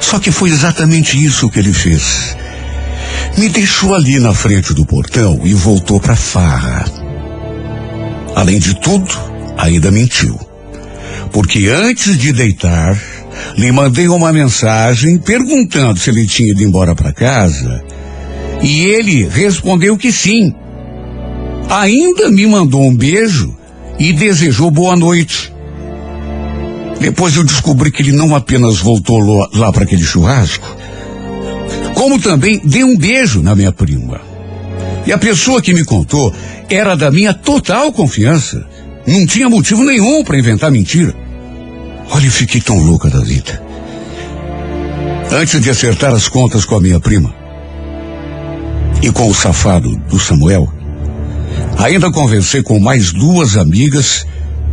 [0.00, 2.36] Só que foi exatamente isso que ele fez.
[3.36, 6.84] Me deixou ali na frente do portão e voltou para farra.
[8.36, 9.12] Além de tudo,
[9.56, 10.38] ainda mentiu.
[11.32, 12.96] Porque antes de deitar,
[13.56, 17.82] lhe mandei uma mensagem perguntando se ele tinha ido embora para casa.
[18.62, 20.54] E ele respondeu que sim.
[21.68, 23.54] Ainda me mandou um beijo
[23.98, 25.52] e desejou boa noite.
[27.00, 30.76] Depois eu descobri que ele não apenas voltou lá, para aquele churrasco,
[31.94, 34.20] como também deu um beijo na minha prima.
[35.06, 36.32] E a pessoa que me contou
[36.70, 38.66] era da minha total confiança.
[39.06, 41.14] Não tinha motivo nenhum para inventar mentira.
[42.10, 43.62] Olha, eu fiquei tão louca da vida.
[45.30, 47.34] Antes de acertar as contas com a minha prima
[49.02, 50.72] e com o safado do Samuel,
[51.78, 54.26] ainda conversei com mais duas amigas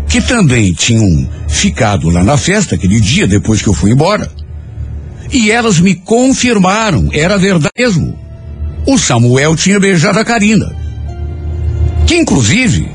[0.07, 4.29] que também tinham ficado lá na festa aquele dia depois que eu fui embora.
[5.31, 8.19] E elas me confirmaram, era verdade mesmo.
[8.85, 10.75] O Samuel tinha beijado a Karina.
[12.05, 12.91] Que inclusive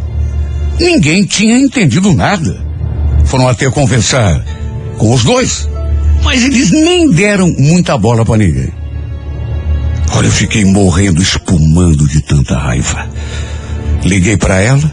[0.78, 2.66] ninguém tinha entendido nada.
[3.27, 4.45] Foram até conversar
[4.99, 5.68] com os dois,
[6.22, 8.72] mas eles nem deram muita bola para ninguém.
[10.12, 13.09] Olha, eu fiquei morrendo, espumando de tanta raiva.
[14.05, 14.93] Liguei para ela,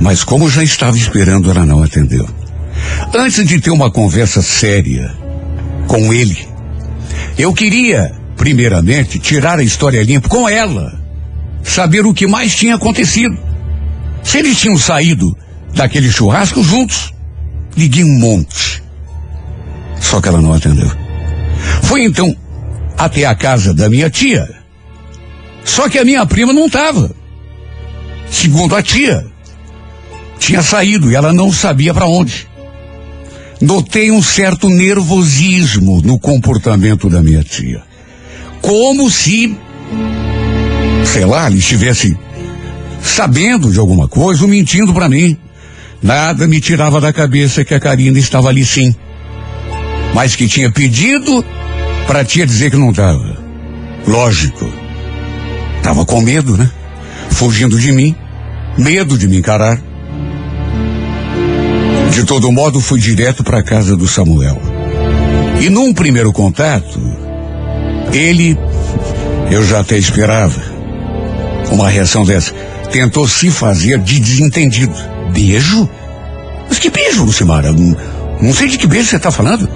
[0.00, 2.28] mas como já estava esperando, ela não atendeu.
[3.14, 5.12] Antes de ter uma conversa séria
[5.86, 6.46] com ele,
[7.38, 11.00] eu queria, primeiramente, tirar a história limpa com ela,
[11.62, 13.36] saber o que mais tinha acontecido.
[14.22, 15.34] Se eles tinham saído
[15.74, 17.12] daquele churrasco juntos.
[17.76, 18.82] Liguei um monte.
[20.00, 20.90] Só que ela não atendeu.
[21.82, 22.34] Fui então
[22.96, 24.48] até a casa da minha tia.
[25.64, 27.10] Só que a minha prima não estava.
[28.30, 29.24] Segundo a tia,
[30.38, 32.46] tinha saído e ela não sabia para onde.
[33.60, 37.82] Notei um certo nervosismo no comportamento da minha tia.
[38.60, 39.56] Como se,
[41.04, 42.16] sei lá, ele estivesse
[43.02, 45.36] sabendo de alguma coisa ou mentindo para mim.
[46.04, 48.94] Nada me tirava da cabeça que a Karina estava ali sim.
[50.12, 51.42] Mas que tinha pedido
[52.06, 53.38] para tia dizer que não estava.
[54.06, 54.70] Lógico.
[55.82, 56.70] Tava com medo, né?
[57.30, 58.14] Fugindo de mim.
[58.76, 59.80] Medo de me encarar.
[62.12, 64.60] De todo modo, fui direto para a casa do Samuel.
[65.58, 67.00] E num primeiro contato,
[68.12, 68.58] ele,
[69.50, 70.60] eu já até esperava
[71.72, 72.52] uma reação dessa,
[72.92, 75.13] tentou se fazer de desentendido.
[75.32, 75.88] Beijo?
[76.68, 77.72] Mas que beijo, Lucimara?
[77.72, 77.96] Não,
[78.40, 79.68] não sei de que beijo você está falando.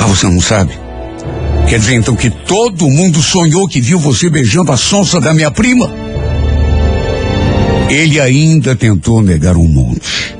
[0.00, 0.72] Ah, você não sabe?
[1.68, 5.50] Quer dizer então que todo mundo sonhou que viu você beijando a sonsa da minha
[5.50, 5.90] prima?
[7.88, 10.36] Ele ainda tentou negar um monte.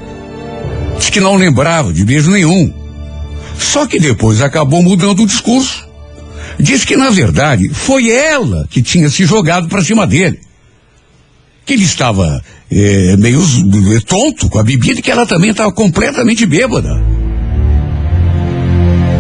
[0.99, 2.73] Diz que não lembrava de beijo nenhum.
[3.59, 5.89] Só que depois acabou mudando o discurso.
[6.59, 10.41] Diz que, na verdade, foi ela que tinha se jogado para cima dele.
[11.65, 13.41] Que ele estava é, meio
[14.07, 16.91] tonto com a bebida e que ela também estava completamente bêbada.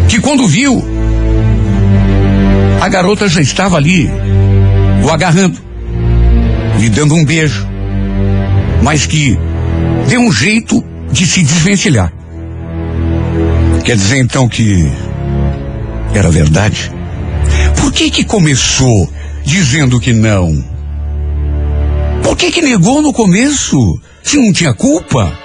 [0.08, 0.82] Que quando viu,
[2.80, 4.10] a garota já estava ali,
[5.04, 5.58] o agarrando,
[6.78, 7.66] lhe dando um beijo,
[8.82, 9.38] mas que
[10.08, 12.12] deu um jeito de se desvencilhar.
[13.84, 14.90] Quer dizer então que
[16.14, 16.90] era verdade?
[17.76, 19.10] Por que que começou
[19.44, 20.71] dizendo que não?
[22.32, 24.00] Por que que negou no começo?
[24.22, 25.38] Se não tinha culpa?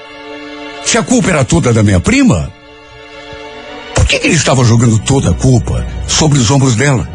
[0.86, 2.50] Se a culpa era toda da minha prima?
[3.94, 7.06] Por que que ele estava jogando toda a culpa sobre os ombros dela?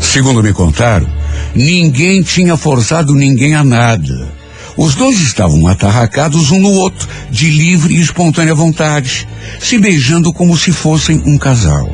[0.00, 1.06] Segundo me contaram,
[1.54, 4.34] ninguém tinha forçado ninguém a nada.
[4.76, 9.28] Os dois estavam atarracados um no outro, de livre e espontânea vontade,
[9.60, 11.88] se beijando como se fossem um casal.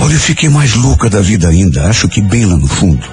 [0.00, 3.06] Olha, eu fiquei mais louca da vida ainda, acho que bem lá no fundo.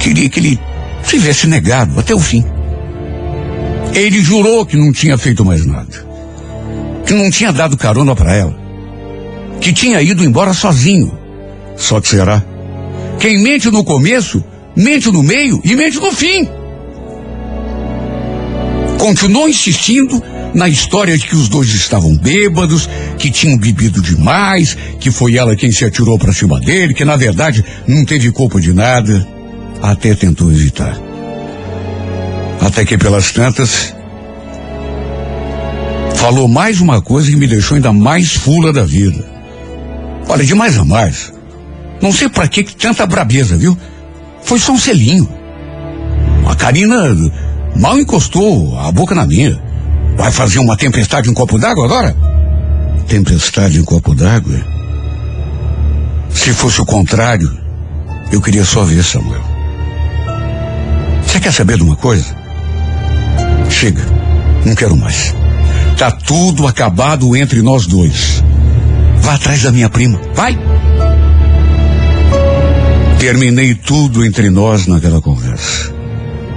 [0.00, 0.67] Queria que ele
[1.08, 2.44] tivesse negado até o fim.
[3.94, 6.06] Ele jurou que não tinha feito mais nada.
[7.06, 8.56] Que não tinha dado carona para ela.
[9.60, 11.18] Que tinha ido embora sozinho.
[11.76, 12.44] Só que será?
[13.18, 14.44] Quem mente no começo,
[14.76, 16.46] mente no meio e mente no fim.
[18.98, 20.22] Continuou insistindo
[20.54, 22.88] na história de que os dois estavam bêbados,
[23.18, 27.16] que tinham bebido demais, que foi ela quem se atirou para cima dele, que na
[27.16, 29.37] verdade não teve culpa de nada.
[29.82, 30.96] Até tentou evitar.
[32.60, 33.94] Até que pelas tantas
[36.16, 39.24] falou mais uma coisa que me deixou ainda mais fula da vida.
[40.28, 41.32] Olha, de mais a mais.
[42.00, 43.76] Não sei para que tanta brabeza, viu?
[44.42, 45.28] Foi só um selinho.
[46.46, 47.14] A Karina
[47.78, 49.60] Mal encostou a boca na minha.
[50.16, 52.16] Vai fazer uma tempestade em copo d'água agora?
[53.06, 54.58] Tempestade em copo d'água?
[56.30, 57.56] Se fosse o contrário,
[58.32, 59.47] eu queria só ver Samuel.
[61.28, 62.34] Você quer saber de uma coisa?
[63.68, 64.02] Chega,
[64.64, 65.34] não quero mais.
[65.98, 68.42] Tá tudo acabado entre nós dois.
[69.20, 70.58] Vá atrás da minha prima, vai!
[73.20, 75.92] Terminei tudo entre nós naquela conversa.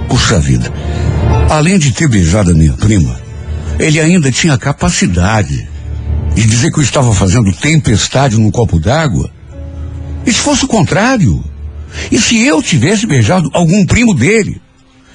[0.08, 0.72] Puxa vida.
[1.50, 3.20] Além de ter beijado a minha prima,
[3.78, 5.68] ele ainda tinha a capacidade
[6.34, 9.30] de dizer que eu estava fazendo tempestade num copo d'água.
[10.24, 11.51] E se fosse o contrário?
[12.10, 14.60] E se eu tivesse beijado algum primo dele?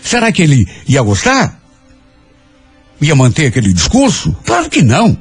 [0.03, 1.59] Será que ele ia gostar?
[3.01, 4.35] Ia manter aquele discurso?
[4.45, 5.17] Claro que não.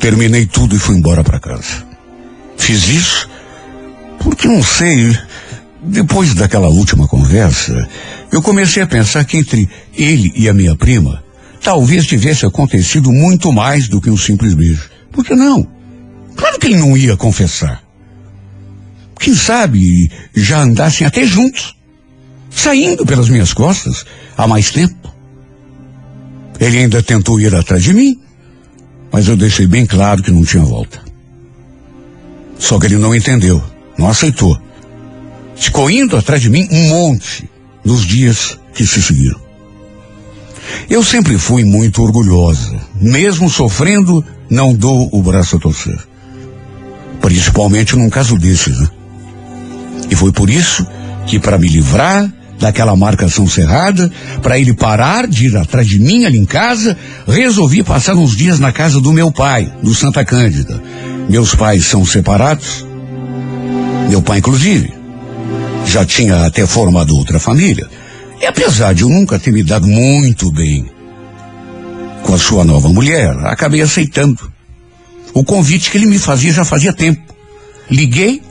[0.00, 1.86] Terminei tudo e fui embora para casa.
[2.56, 3.28] Fiz isso
[4.26, 5.16] porque não sei,
[5.82, 7.88] depois daquela última conversa,
[8.32, 11.22] eu comecei a pensar que entre ele e a minha prima,
[11.62, 14.90] talvez tivesse acontecido muito mais do que um simples beijo.
[15.12, 15.66] Por que não?
[16.34, 17.85] Claro que ele não ia confessar.
[19.18, 21.76] Quem sabe já andassem até juntos,
[22.50, 24.04] saindo pelas minhas costas
[24.36, 25.14] há mais tempo.
[26.58, 28.20] Ele ainda tentou ir atrás de mim,
[29.12, 31.00] mas eu deixei bem claro que não tinha volta.
[32.58, 33.62] Só que ele não entendeu,
[33.98, 34.58] não aceitou.
[35.54, 37.48] Ficou indo atrás de mim um monte
[37.84, 39.40] nos dias que se seguiram.
[40.88, 42.80] Eu sempre fui muito orgulhosa.
[43.00, 45.98] Mesmo sofrendo, não dou o braço a torcer.
[47.20, 48.88] Principalmente num caso desses, né?
[50.10, 50.86] E foi por isso
[51.26, 54.10] que, para me livrar daquela marcação cerrada,
[54.42, 56.96] para ele parar de ir atrás de mim ali em casa,
[57.26, 60.80] resolvi passar uns dias na casa do meu pai, do Santa Cândida.
[61.28, 62.86] Meus pais são separados.
[64.08, 64.92] Meu pai, inclusive,
[65.84, 67.86] já tinha até formado outra família.
[68.40, 70.86] E apesar de eu nunca ter me dado muito bem
[72.22, 74.52] com a sua nova mulher, acabei aceitando.
[75.32, 77.22] O convite que ele me fazia já fazia tempo.
[77.90, 78.42] Liguei,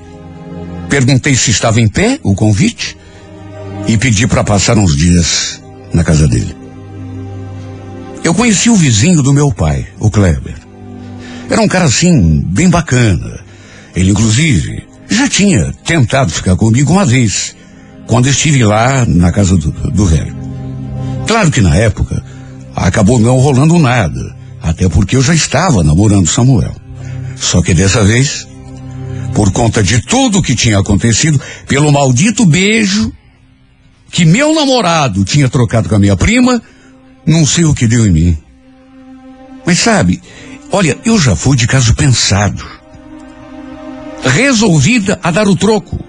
[0.89, 2.97] perguntei se estava em pé o convite
[3.87, 5.61] e pedi para passar uns dias
[5.93, 6.55] na casa dele.
[8.23, 10.55] Eu conheci o vizinho do meu pai, o Kleber.
[11.49, 13.39] Era um cara assim, bem bacana.
[13.95, 17.55] Ele, inclusive, já tinha tentado ficar comigo uma vez,
[18.07, 20.35] quando estive lá na casa do, do velho.
[21.27, 22.23] Claro que na época
[22.75, 26.75] acabou não rolando nada, até porque eu já estava namorando Samuel.
[27.35, 28.47] Só que dessa vez,
[29.33, 33.11] por conta de tudo que tinha acontecido, pelo maldito beijo
[34.11, 36.61] que meu namorado tinha trocado com a minha prima,
[37.25, 38.37] não sei o que deu em mim.
[39.65, 40.21] Mas sabe,
[40.71, 42.63] olha, eu já fui de caso pensado
[44.25, 45.99] resolvida a dar o troco.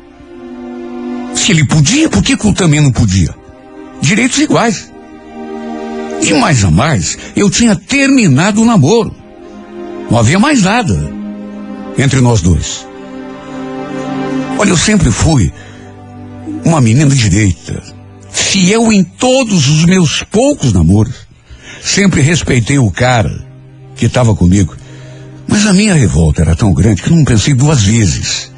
[1.35, 3.35] Se ele podia, por que eu também não podia?
[4.01, 4.91] Direitos iguais.
[6.23, 9.15] E mais a mais, eu tinha terminado o namoro.
[10.11, 11.13] Não havia mais nada
[11.99, 12.87] entre nós dois.
[14.59, 15.53] Olha, eu sempre fui
[16.65, 17.83] uma menina direita,
[18.31, 21.27] fiel em todos os meus poucos namoros.
[21.83, 23.45] Sempre respeitei o cara
[23.95, 24.77] que estava comigo.
[25.47, 28.51] Mas a minha revolta era tão grande que não pensei duas vezes.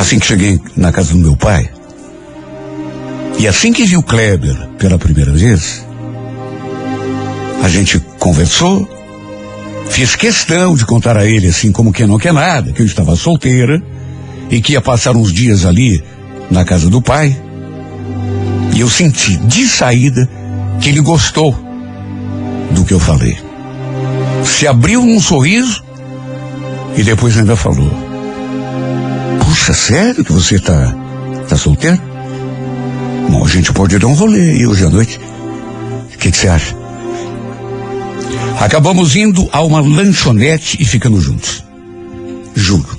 [0.00, 1.70] Assim que cheguei na casa do meu pai,
[3.38, 5.84] e assim que vi o Kleber pela primeira vez,
[7.62, 8.88] a gente conversou,
[9.90, 13.16] fiz questão de contar a ele assim como que não quer nada, que eu estava
[13.16, 13.82] solteira
[14.50, 16.02] e que ia passar uns dias ali
[16.50, 17.36] na casa do pai.
[18.74, 20.28] E eu senti de saída
[20.80, 21.56] que ele gostou
[22.72, 23.36] do que eu falei.
[24.44, 25.82] Se abriu num sorriso
[26.96, 27.90] e depois ainda falou:
[29.40, 30.94] Puxa, sério que você tá,
[31.48, 32.00] tá solteiro?
[33.30, 35.20] Bom, a gente pode dar um rolê hoje à noite.
[36.14, 36.85] O que você acha?
[38.60, 41.64] Acabamos indo a uma lanchonete e ficando juntos.
[42.54, 42.98] Juro.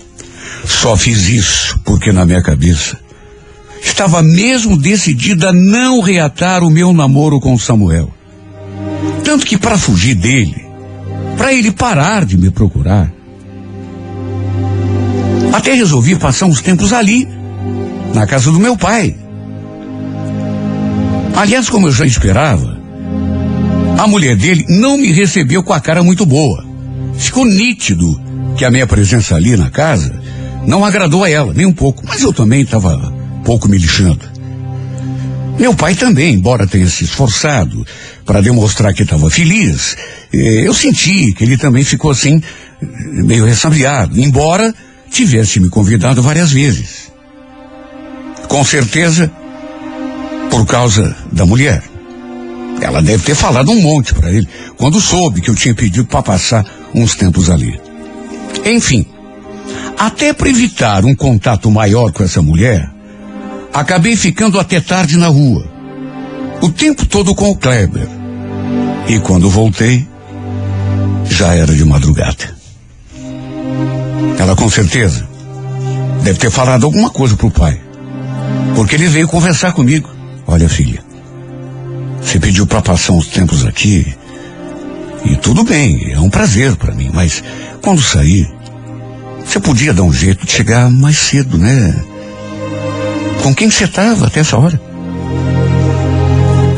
[0.66, 2.98] Só fiz isso porque na minha cabeça
[3.82, 8.12] estava mesmo decidida a não reatar o meu namoro com Samuel.
[9.24, 10.66] Tanto que para fugir dele,
[11.38, 13.12] para ele parar de me procurar,
[15.54, 17.28] até resolvi passar uns tempos ali,
[18.14, 19.16] na casa do meu pai.
[21.36, 22.77] Aliás, como eu já esperava,
[23.98, 26.64] a mulher dele não me recebeu com a cara muito boa.
[27.18, 28.22] Ficou nítido
[28.56, 30.22] que a minha presença ali na casa
[30.66, 32.04] não agradou a ela, nem um pouco.
[32.06, 33.12] Mas eu também estava
[33.44, 34.38] pouco me lixando.
[35.58, 37.86] Meu pai também, embora tenha se esforçado
[38.24, 39.98] para demonstrar que estava feliz,
[40.32, 42.40] eh, eu senti que ele também ficou assim,
[42.80, 44.74] meio ressabiado, embora
[45.10, 47.12] tivesse me convidado várias vezes.
[48.48, 49.32] Com certeza,
[50.52, 51.82] por causa da mulher.
[52.82, 54.48] Ela deve ter falado um monte para ele
[54.78, 57.80] quando soube que eu tinha pedido para passar uns tempos ali.
[58.66, 59.06] Enfim,
[59.98, 62.90] até para evitar um contato maior com essa mulher,
[63.74, 65.68] acabei ficando até tarde na rua.
[66.62, 68.08] O tempo todo com o Kleber.
[69.08, 70.08] E quando voltei,
[71.30, 72.56] já era de madrugada.
[74.38, 75.28] Ela com certeza
[76.24, 77.80] deve ter falado alguma coisa pro pai.
[78.76, 80.10] Porque ele veio conversar comigo.
[80.46, 81.04] Olha, filha,
[82.28, 84.06] você pediu para passar uns tempos aqui.
[85.24, 87.42] E tudo bem, é um prazer para mim, mas
[87.82, 88.52] quando sair,
[89.46, 91.96] você podia dar um jeito de chegar mais cedo, né?
[93.42, 94.80] Com quem você estava até essa hora?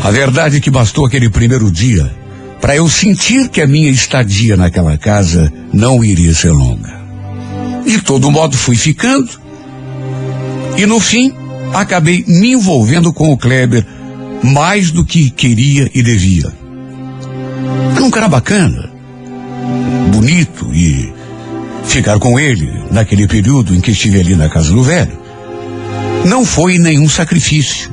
[0.04, 2.14] A verdade é que bastou aquele primeiro dia
[2.62, 7.00] para eu sentir que a minha estadia naquela casa não iria ser longa.
[7.86, 9.30] De todo modo fui ficando.
[10.78, 11.34] E no fim,
[11.74, 13.84] acabei me envolvendo com o Kleber
[14.44, 16.54] mais do que queria e devia.
[17.96, 18.90] Era um cara bacana,
[20.12, 21.12] bonito e
[21.86, 25.20] ficar com ele naquele período em que estive ali na casa do velho
[26.26, 27.92] não foi nenhum sacrifício.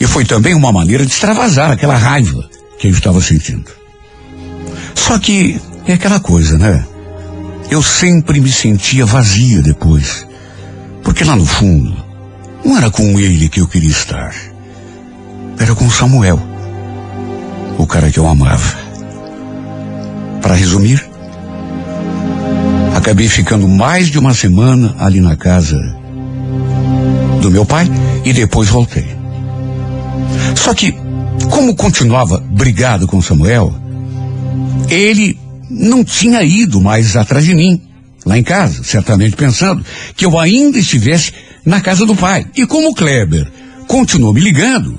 [0.00, 3.70] E foi também uma maneira de extravasar aquela raiva que eu estava sentindo.
[4.94, 6.84] Só que é aquela coisa, né?
[7.70, 10.26] Eu sempre me sentia vazia depois.
[11.02, 11.94] Porque lá no fundo,
[12.64, 14.34] não era com ele que eu queria estar.
[15.58, 16.40] Era com Samuel,
[17.78, 18.76] o cara que eu amava.
[20.42, 21.04] Para resumir,
[22.94, 25.78] acabei ficando mais de uma semana ali na casa
[27.40, 27.86] do meu pai
[28.24, 29.06] e depois voltei.
[30.56, 30.94] Só que,
[31.50, 33.74] como continuava brigado com Samuel,
[34.88, 35.38] ele
[35.70, 37.80] não tinha ido mais atrás de mim,
[38.24, 39.84] lá em casa, certamente pensando
[40.16, 41.32] que eu ainda estivesse
[41.64, 42.46] na casa do pai.
[42.56, 43.50] E como o Kleber
[43.86, 44.98] continuou me ligando,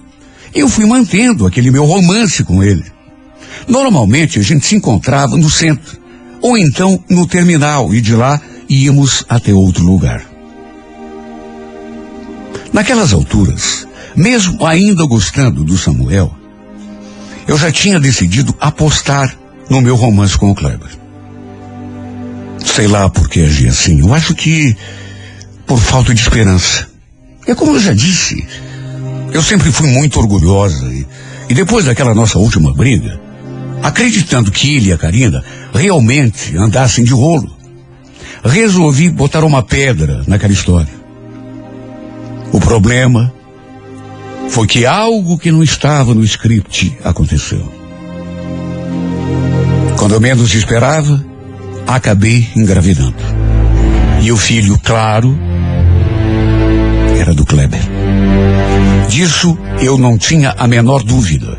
[0.56, 2.86] eu fui mantendo aquele meu romance com ele.
[3.68, 6.00] Normalmente a gente se encontrava no centro,
[6.42, 8.40] ou então no terminal, e de lá
[8.70, 10.26] íamos até outro lugar.
[12.72, 16.34] Naquelas alturas, mesmo ainda gostando do Samuel,
[17.48, 19.38] eu já tinha decidido apostar
[19.70, 20.90] no meu romance com o Kleber.
[22.64, 24.00] Sei lá por que agi assim.
[24.00, 24.76] Eu acho que
[25.66, 26.88] por falta de esperança.
[27.48, 28.46] É como eu já disse,
[29.36, 31.06] eu sempre fui muito orgulhosa e,
[31.50, 33.20] e depois daquela nossa última briga,
[33.84, 37.54] acreditando que ele e a Karina realmente andassem de rolo,
[38.46, 40.94] resolvi botar uma pedra naquela história.
[42.54, 43.34] O problema
[44.48, 47.70] foi que algo que não estava no script aconteceu.
[50.00, 51.22] Quando eu menos esperava,
[51.86, 53.18] acabei engravidando.
[54.22, 55.38] E o filho, claro,
[57.20, 57.95] era do Kleber.
[59.10, 61.58] Disso eu não tinha a menor dúvida.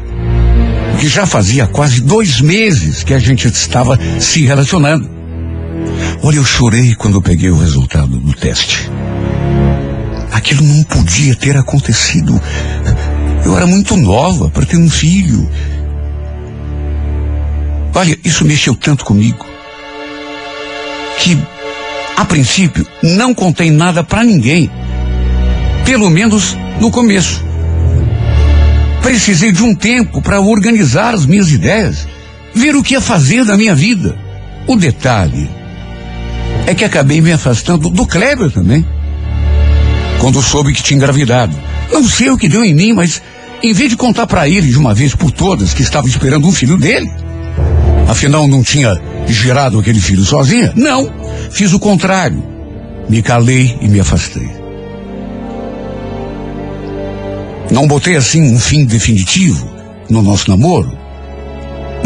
[0.92, 5.08] Porque já fazia quase dois meses que a gente estava se relacionando.
[6.22, 8.90] Olha, eu chorei quando peguei o resultado do teste.
[10.32, 12.40] Aquilo não podia ter acontecido.
[13.44, 15.48] Eu era muito nova para ter um filho.
[17.94, 19.46] Olha, isso mexeu tanto comigo
[21.18, 21.38] que,
[22.16, 24.70] a princípio, não contei nada para ninguém.
[25.86, 27.42] Pelo menos no começo.
[29.00, 32.08] Precisei de um tempo para organizar as minhas ideias,
[32.52, 34.18] ver o que ia fazer da minha vida.
[34.66, 35.48] O detalhe
[36.66, 38.84] é que acabei me afastando do Kleber também.
[40.18, 41.56] Quando soube que tinha engravidado.
[41.92, 43.22] Não sei o que deu em mim, mas
[43.62, 46.52] em vez de contar para ele de uma vez por todas que estava esperando um
[46.52, 47.08] filho dele,
[48.08, 51.08] afinal não tinha gerado aquele filho sozinha, não,
[51.52, 52.42] fiz o contrário.
[53.08, 54.65] Me calei e me afastei.
[57.70, 59.68] Não botei assim um fim definitivo
[60.08, 60.96] no nosso namoro,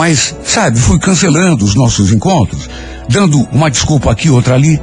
[0.01, 2.71] mas, sabe, fui cancelando os nossos encontros,
[3.09, 4.81] dando uma desculpa aqui, outra ali,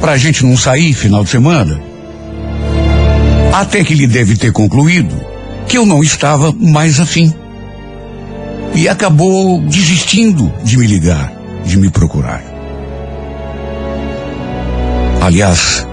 [0.00, 1.80] pra gente não sair final de semana.
[3.52, 5.14] Até que ele deve ter concluído
[5.66, 7.34] que eu não estava mais afim.
[8.72, 11.32] E acabou desistindo de me ligar,
[11.64, 12.42] de me procurar.
[15.20, 15.84] Aliás,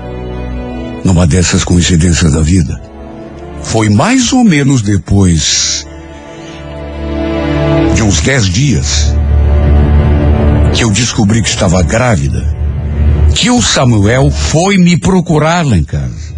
[1.04, 2.80] numa dessas coincidências da vida,
[3.64, 5.86] foi mais ou menos depois
[7.94, 9.14] de uns dez dias
[10.74, 12.56] que eu descobri que estava grávida,
[13.34, 16.36] que o Samuel foi me procurar lá em casa.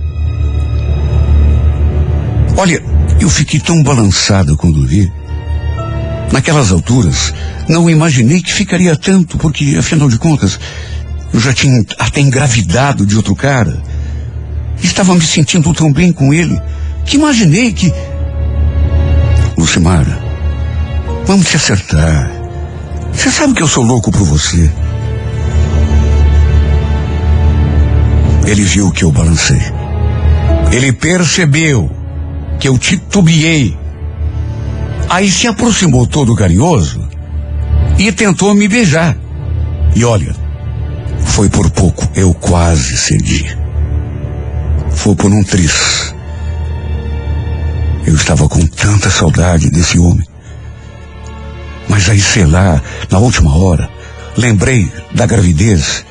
[2.55, 2.81] Olha,
[3.19, 5.11] eu fiquei tão balançada quando vi.
[6.31, 7.33] Naquelas alturas,
[7.67, 10.59] não imaginei que ficaria tanto, porque, afinal de contas,
[11.33, 13.81] eu já tinha até engravidado de outro cara.
[14.81, 16.59] Estava me sentindo tão bem com ele
[17.09, 17.91] que imaginei que.
[19.57, 20.21] Lucimara,
[21.25, 22.31] vamos te acertar.
[23.11, 24.71] Você sabe que eu sou louco por você.
[28.45, 29.59] Ele viu que eu balancei.
[30.71, 31.89] Ele percebeu
[32.59, 33.75] que eu titubeei.
[35.09, 37.01] Aí se aproximou todo carinhoso
[37.97, 39.17] e tentou me beijar.
[39.95, 40.35] E olha,
[41.25, 43.57] foi por pouco, eu quase cedi.
[44.91, 46.08] Foi por um tris.
[48.05, 50.27] Eu estava com tanta saudade desse homem.
[51.87, 53.89] Mas aí, sei lá, na última hora,
[54.37, 56.05] lembrei da gravidez.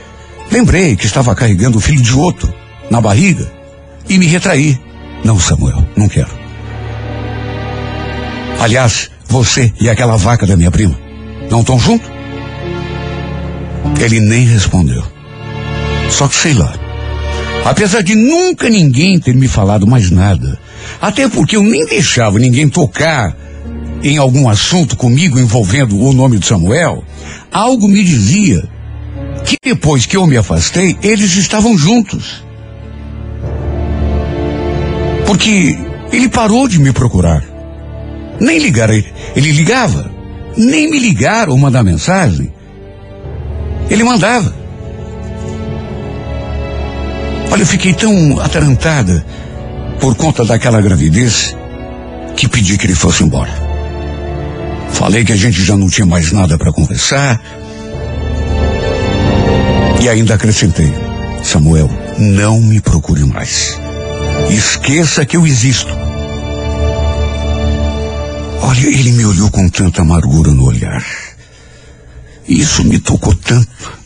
[0.50, 2.52] Lembrei que estava carregando o filho de outro
[2.90, 3.50] na barriga
[4.08, 4.78] e me retraí.
[5.24, 6.30] Não, Samuel, não quero.
[8.60, 10.98] Aliás, você e aquela vaca da minha prima
[11.50, 12.10] não estão juntos?
[14.00, 15.04] Ele nem respondeu.
[16.10, 16.72] Só que sei lá.
[17.64, 20.58] Apesar de nunca ninguém ter me falado mais nada,
[21.00, 23.36] até porque eu nem deixava ninguém tocar
[24.02, 27.04] em algum assunto comigo envolvendo o nome de Samuel,
[27.52, 28.62] algo me dizia
[29.44, 32.44] que depois que eu me afastei, eles estavam juntos.
[35.26, 35.78] Porque
[36.12, 37.44] ele parou de me procurar.
[38.40, 40.10] Nem ligar ele, ele ligava.
[40.56, 42.52] Nem me ligar ou mandar mensagem.
[43.90, 44.54] Ele mandava.
[47.50, 49.24] Olha, eu fiquei tão atarantada
[50.00, 51.54] por conta daquela gravidez
[52.36, 53.52] que pedi que ele fosse embora.
[54.92, 57.40] Falei que a gente já não tinha mais nada para conversar.
[60.00, 60.92] E ainda acrescentei:
[61.42, 63.78] Samuel, não me procure mais.
[64.50, 65.92] Esqueça que eu existo.
[68.62, 71.04] Olha, ele me olhou com tanta amargura no olhar.
[72.46, 73.97] Isso me tocou tanto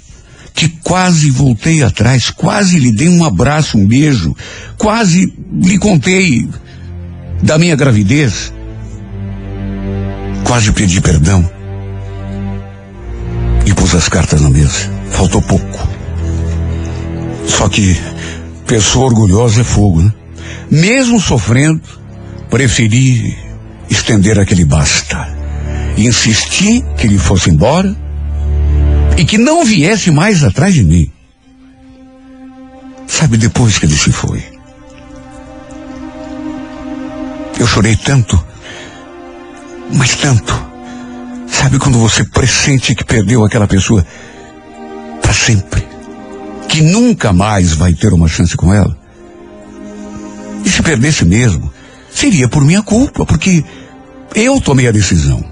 [0.54, 4.36] que quase voltei atrás, quase lhe dei um abraço, um beijo,
[4.76, 6.48] quase lhe contei
[7.42, 8.52] da minha gravidez,
[10.44, 11.48] quase pedi perdão
[13.66, 14.90] e pus as cartas na mesa.
[15.10, 15.88] Faltou pouco.
[17.46, 17.96] Só que
[18.66, 20.12] pessoa orgulhosa é fogo, né?
[20.70, 21.82] Mesmo sofrendo,
[22.50, 23.36] preferi
[23.90, 25.28] estender aquele basta.
[25.96, 27.94] Insisti que ele fosse embora
[29.16, 31.10] e que não viesse mais atrás de mim.
[33.06, 34.42] Sabe, depois que ele se foi,
[37.58, 38.42] eu chorei tanto,
[39.92, 40.72] mas tanto.
[41.46, 44.04] Sabe quando você pressente que perdeu aquela pessoa
[45.20, 45.86] para sempre?
[46.68, 48.98] Que nunca mais vai ter uma chance com ela?
[50.64, 51.72] E se perdesse mesmo,
[52.10, 53.62] seria por minha culpa, porque
[54.34, 55.51] eu tomei a decisão.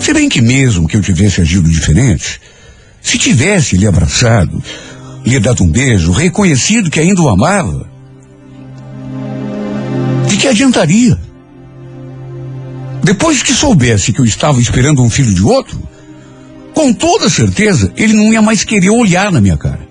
[0.00, 2.40] Se bem que mesmo que eu tivesse agido diferente,
[3.02, 4.62] se tivesse lhe abraçado,
[5.24, 7.90] lhe dado um beijo, reconhecido que ainda o amava,
[10.30, 11.18] De que adiantaria?
[13.02, 15.76] Depois que soubesse que eu estava esperando um filho de outro,
[16.72, 19.88] com toda certeza ele não ia mais querer olhar na minha cara.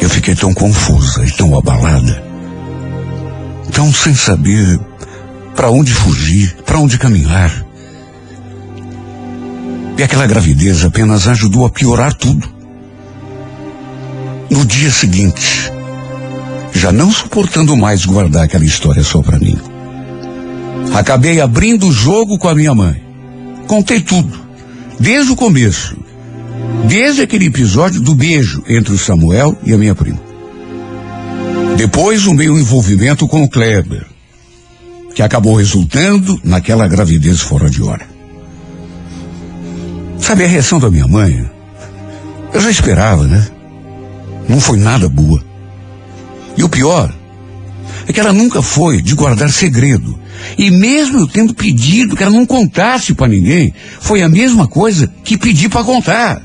[0.00, 2.24] Eu fiquei tão confusa e tão abalada,
[3.70, 4.80] tão sem saber
[5.54, 7.64] para onde fugir, para onde caminhar.
[9.96, 12.48] E aquela gravidez apenas ajudou a piorar tudo.
[14.50, 15.72] No dia seguinte,
[16.72, 19.56] já não suportando mais guardar aquela história só para mim,
[20.94, 23.02] acabei abrindo o jogo com a minha mãe.
[23.66, 24.38] Contei tudo,
[24.98, 25.96] desde o começo,
[26.86, 30.20] desde aquele episódio do beijo entre o Samuel e a minha prima.
[31.76, 34.06] Depois o meu envolvimento com o Kleber,
[35.14, 38.06] que acabou resultando naquela gravidez fora de hora.
[40.18, 41.44] Sabe a reação da minha mãe?
[42.52, 43.46] Eu já esperava, né?
[44.48, 45.42] Não foi nada boa.
[46.56, 47.12] E o pior
[48.06, 50.18] é que ela nunca foi de guardar segredo.
[50.58, 55.10] E mesmo eu tendo pedido que ela não contasse para ninguém, foi a mesma coisa
[55.24, 56.42] que pedi para contar.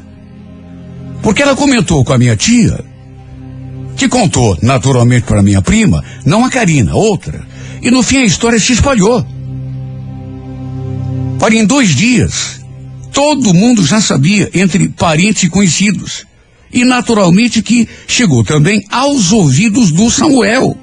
[1.22, 2.84] Porque ela comentou com a minha tia,
[3.98, 7.46] que contou naturalmente para minha prima, não a Karina, outra.
[7.82, 9.26] E no fim a história se espalhou.
[11.40, 12.62] Para em dois dias,
[13.12, 16.26] todo mundo já sabia entre parentes e conhecidos.
[16.72, 20.78] E naturalmente que chegou também aos ouvidos do Samuel.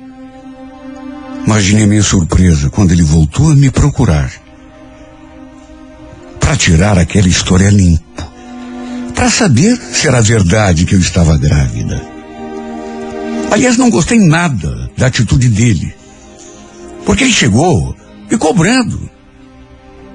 [1.47, 4.33] Imagine a minha surpresa quando ele voltou a me procurar.
[6.41, 8.03] Para tirar aquela história limpo.
[9.15, 12.14] Para saber se era verdade que eu estava grávida.
[13.55, 15.95] Aliás, não gostei nada da atitude dele.
[17.07, 17.95] Porque ele chegou
[18.29, 19.09] me cobrando.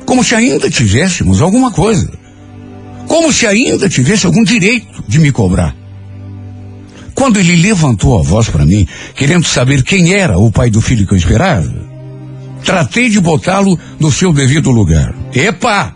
[0.06, 2.12] Como se ainda tivéssemos alguma coisa.
[3.08, 5.74] Como se ainda tivesse algum direito de me cobrar.
[7.16, 8.86] Quando ele levantou a voz para mim,
[9.16, 11.74] querendo saber quem era o pai do filho que eu esperava,
[12.66, 15.16] tratei de botá-lo no seu devido lugar.
[15.34, 15.96] Epa!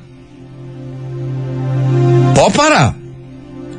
[2.33, 2.95] Pode parar.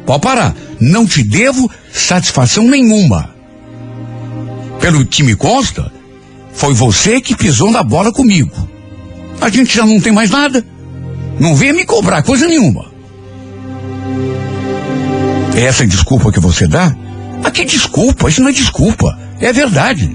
[0.04, 0.54] Pode parar.
[0.78, 3.33] Não te devo satisfação nenhuma.
[4.84, 5.90] Pelo que me consta,
[6.52, 8.68] foi você que pisou na bola comigo.
[9.40, 10.62] A gente já não tem mais nada.
[11.40, 12.92] Não venha me cobrar coisa nenhuma.
[15.56, 16.94] Essa desculpa que você dá?
[17.42, 18.28] Ah, que desculpa?
[18.28, 19.18] Isso não é desculpa.
[19.40, 20.14] É verdade.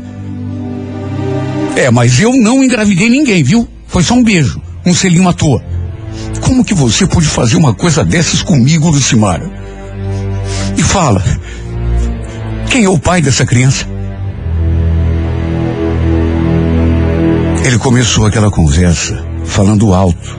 [1.76, 3.68] É, mas eu não engravidei ninguém, viu?
[3.88, 5.64] Foi só um beijo, um selinho à toa.
[6.42, 9.50] Como que você pôde fazer uma coisa dessas comigo, Lucimara?
[10.78, 11.24] E fala,
[12.70, 13.98] quem é o pai dessa criança?
[17.64, 20.38] Ele começou aquela conversa falando alto,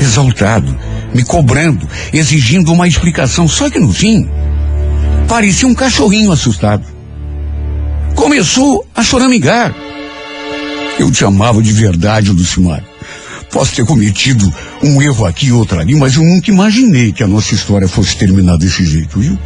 [0.00, 0.76] exaltado,
[1.14, 3.46] me cobrando, exigindo uma explicação.
[3.46, 4.28] Só que no fim,
[5.28, 6.84] parecia um cachorrinho assustado.
[8.14, 9.74] Começou a choramingar.
[10.98, 12.82] Eu te amava de verdade, Lucimar.
[13.50, 14.52] Posso ter cometido
[14.82, 18.16] um erro aqui e outro ali, mas eu nunca imaginei que a nossa história fosse
[18.16, 19.38] terminar desse jeito, viu?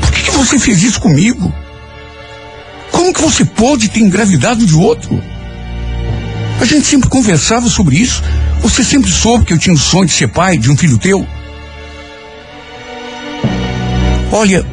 [0.00, 1.52] Por que, que você fez isso comigo?
[2.90, 5.22] Como que você pôde ter engravidado de outro?
[6.60, 8.22] A gente sempre conversava sobre isso.
[8.60, 11.26] Você sempre soube que eu tinha o sonho de ser pai de um filho teu?
[14.32, 14.66] Olha,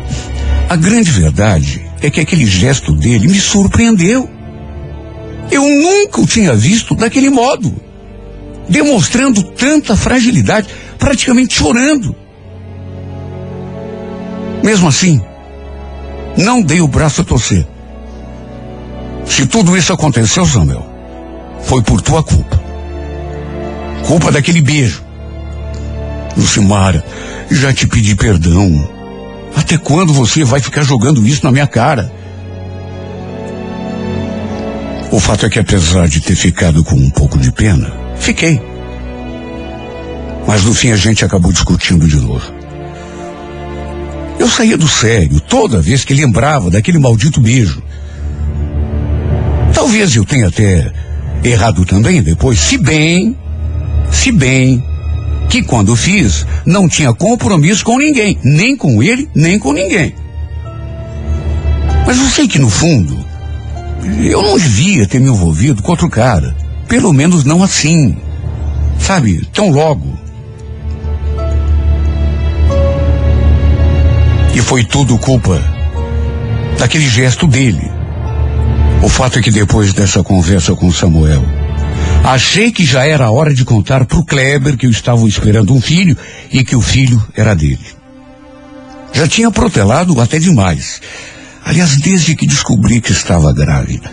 [0.70, 4.30] a grande verdade é que aquele gesto dele me surpreendeu.
[5.52, 7.74] Eu nunca o tinha visto daquele modo,
[8.68, 10.68] demonstrando tanta fragilidade,
[10.98, 12.16] praticamente chorando.
[14.64, 15.22] Mesmo assim,
[16.38, 17.68] não dei o braço a torcer.
[19.26, 20.93] Se tudo isso aconteceu, Samuel,
[21.64, 22.62] foi por tua culpa.
[24.06, 25.04] Culpa daquele beijo.
[26.36, 27.04] Lucimara,
[27.50, 28.90] já te pedi perdão.
[29.56, 32.12] Até quando você vai ficar jogando isso na minha cara?
[35.12, 38.60] O fato é que apesar de ter ficado com um pouco de pena, fiquei.
[40.48, 42.52] Mas no fim a gente acabou discutindo de novo.
[44.40, 47.82] Eu saía do sério toda vez que lembrava daquele maldito beijo.
[49.74, 50.92] Talvez eu tenha até
[51.44, 53.36] errado também depois, se bem,
[54.12, 54.84] se bem
[55.50, 60.16] que quando fiz não tinha compromisso com ninguém, nem com ele, nem com ninguém.
[62.06, 63.24] Mas eu sei que no fundo
[64.24, 66.56] eu não devia ter me envolvido com outro cara,
[66.88, 68.18] pelo menos não assim,
[69.00, 70.12] sabe, tão logo.
[74.54, 75.62] E foi tudo culpa
[76.78, 78.03] daquele gesto dele.
[79.04, 81.44] O fato é que depois dessa conversa com Samuel,
[82.24, 85.82] achei que já era hora de contar para o Kleber que eu estava esperando um
[85.82, 86.18] filho
[86.50, 87.86] e que o filho era dele.
[89.12, 91.02] Já tinha protelado até demais.
[91.66, 94.10] Aliás, desde que descobri que estava grávida,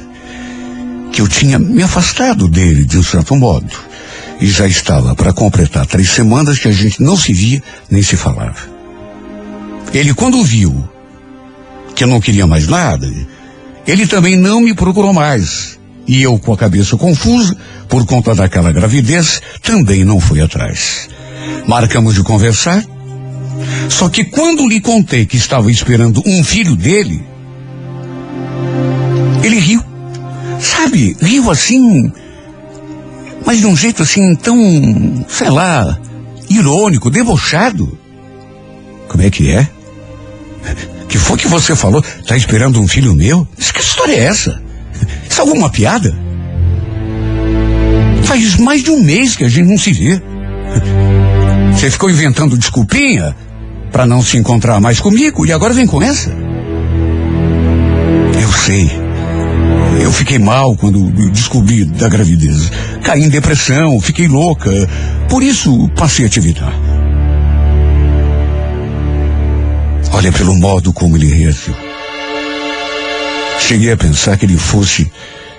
[1.13, 3.73] que eu tinha me afastado dele de um certo modo,
[4.41, 8.17] e já estava para completar três semanas que a gente não se via nem se
[8.17, 8.69] falava.
[9.95, 10.89] Ele, quando viu
[11.95, 13.09] que eu não queria mais nada,
[13.91, 15.79] ele também não me procurou mais.
[16.07, 17.57] E eu, com a cabeça confusa,
[17.89, 21.09] por conta daquela gravidez, também não fui atrás.
[21.67, 22.85] Marcamos de conversar.
[23.89, 27.21] Só que quando lhe contei que estava esperando um filho dele,
[29.43, 29.83] ele riu.
[30.61, 32.13] Sabe, riu assim,
[33.45, 35.99] mas de um jeito assim tão, sei lá,
[36.49, 37.99] irônico, debochado.
[39.09, 39.69] Como é que é?
[41.11, 42.03] Que foi que você falou?
[42.27, 43.47] Tá esperando um filho meu?
[43.59, 44.63] Que história é essa?
[45.29, 46.17] Isso é alguma piada?
[48.23, 50.23] Faz mais de um mês que a gente não se vê.
[51.73, 53.35] Você ficou inventando desculpinha
[53.91, 56.31] para não se encontrar mais comigo e agora vem com essa?
[58.41, 58.89] Eu sei.
[60.01, 62.71] Eu fiquei mal quando descobri da gravidez.
[63.03, 64.71] Caí em depressão, fiquei louca.
[65.29, 66.73] Por isso passei a te evitar.
[70.13, 71.75] Olha pelo modo como ele reagiu.
[73.59, 75.11] Cheguei a pensar que ele fosse,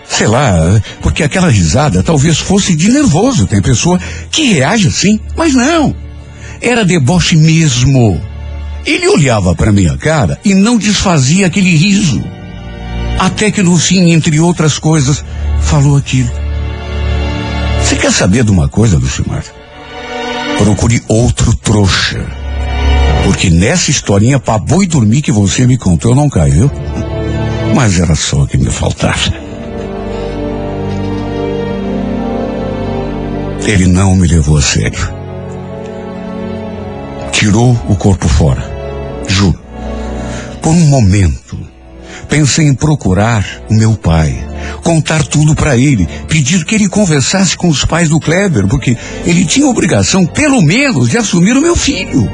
[0.08, 3.48] sei lá, porque aquela risada talvez fosse de nervoso.
[3.48, 5.96] Tem pessoa que reage assim, mas não.
[6.62, 8.20] Era deboche mesmo.
[8.86, 12.22] Ele olhava para minha cara e não desfazia aquele riso.
[13.20, 15.24] Até que no fim, entre outras coisas,
[15.62, 16.32] falou aquilo.
[17.84, 19.44] Você quer saber de uma coisa, Lucimar?
[20.58, 22.41] Procure outro trouxa.
[23.24, 26.70] Porque nessa historinha pra boi dormir que você me contou não caiu.
[27.76, 29.34] Mas era só o que me faltava.
[33.66, 35.10] Ele não me levou a sério.
[37.32, 38.64] Tirou o corpo fora.
[39.28, 39.60] Juro.
[40.62, 41.58] Por um momento,
[42.30, 44.36] pensei em procurar o meu pai,
[44.84, 48.96] contar tudo para ele, pedir que ele conversasse com os pais do Kleber, porque
[49.26, 52.30] ele tinha obrigação, pelo menos, de assumir o meu filho.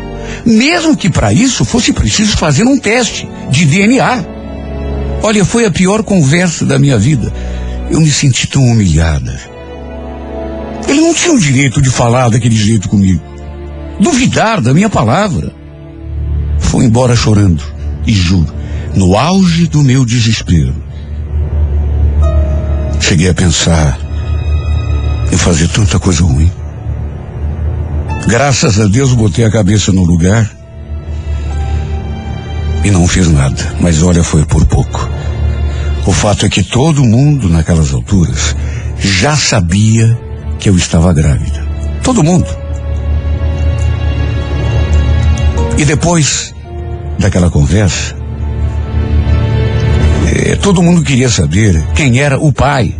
[0.45, 4.25] Mesmo que para isso fosse preciso fazer um teste de DNA.
[5.23, 7.33] Olha, foi a pior conversa da minha vida.
[7.89, 9.39] Eu me senti tão humilhada.
[10.87, 13.21] Ele não tinha o direito de falar daquele jeito comigo.
[13.99, 15.51] Duvidar da minha palavra.
[16.59, 17.63] Foi embora chorando.
[18.05, 18.53] E juro,
[18.95, 20.73] no auge do meu desespero,
[23.01, 23.99] cheguei a pensar
[25.31, 26.49] em fazer tanta coisa ruim.
[28.27, 30.51] Graças a Deus botei a cabeça no lugar
[32.83, 33.73] e não fiz nada.
[33.79, 35.09] Mas olha, foi por pouco.
[36.05, 38.53] O fato é que todo mundo naquelas alturas
[38.99, 40.19] já sabia
[40.59, 41.65] que eu estava grávida.
[42.03, 42.47] Todo mundo.
[45.77, 46.53] E depois
[47.17, 48.13] daquela conversa,
[50.25, 52.93] eh, todo mundo queria saber quem era o pai.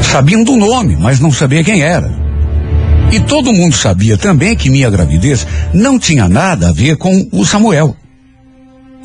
[0.00, 2.17] Sabiam do nome, mas não sabia quem era.
[3.10, 7.44] E todo mundo sabia também que minha gravidez não tinha nada a ver com o
[7.44, 7.96] Samuel.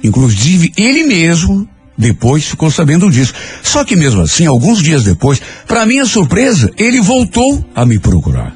[0.03, 3.33] Inclusive, ele mesmo depois ficou sabendo disso.
[3.61, 8.53] Só que mesmo assim, alguns dias depois, para minha surpresa, ele voltou a me procurar.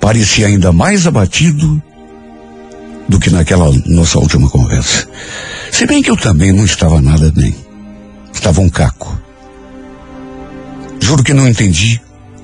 [0.00, 1.82] Parecia ainda mais abatido
[3.08, 5.08] do que naquela nossa última conversa.
[5.72, 7.54] Se bem que eu também não estava nada bem.
[8.32, 9.20] Estava um caco.
[11.00, 12.00] Juro que não entendi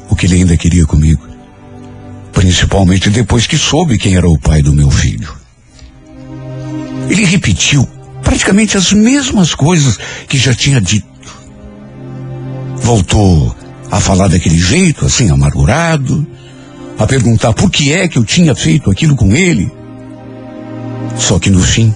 [0.09, 1.27] o que ele ainda queria comigo.
[2.33, 5.33] Principalmente depois que soube quem era o pai do meu filho.
[7.09, 7.89] Ele repetiu
[8.23, 9.99] praticamente as mesmas coisas
[10.29, 11.07] que já tinha dito.
[12.77, 13.55] Voltou
[13.91, 16.27] a falar daquele jeito, assim, amargurado,
[16.99, 19.71] a perguntar por que é que eu tinha feito aquilo com ele.
[21.19, 21.95] Só que no fim,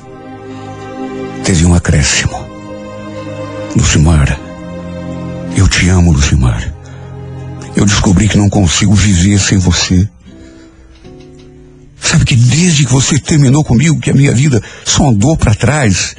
[1.42, 2.44] teve um acréscimo.
[3.74, 4.38] Lucimar,
[5.56, 6.75] eu te amo, Lucimar.
[7.76, 10.08] Eu descobri que não consigo viver sem você.
[12.00, 16.16] Sabe que desde que você terminou comigo, que a minha vida só andou para trás.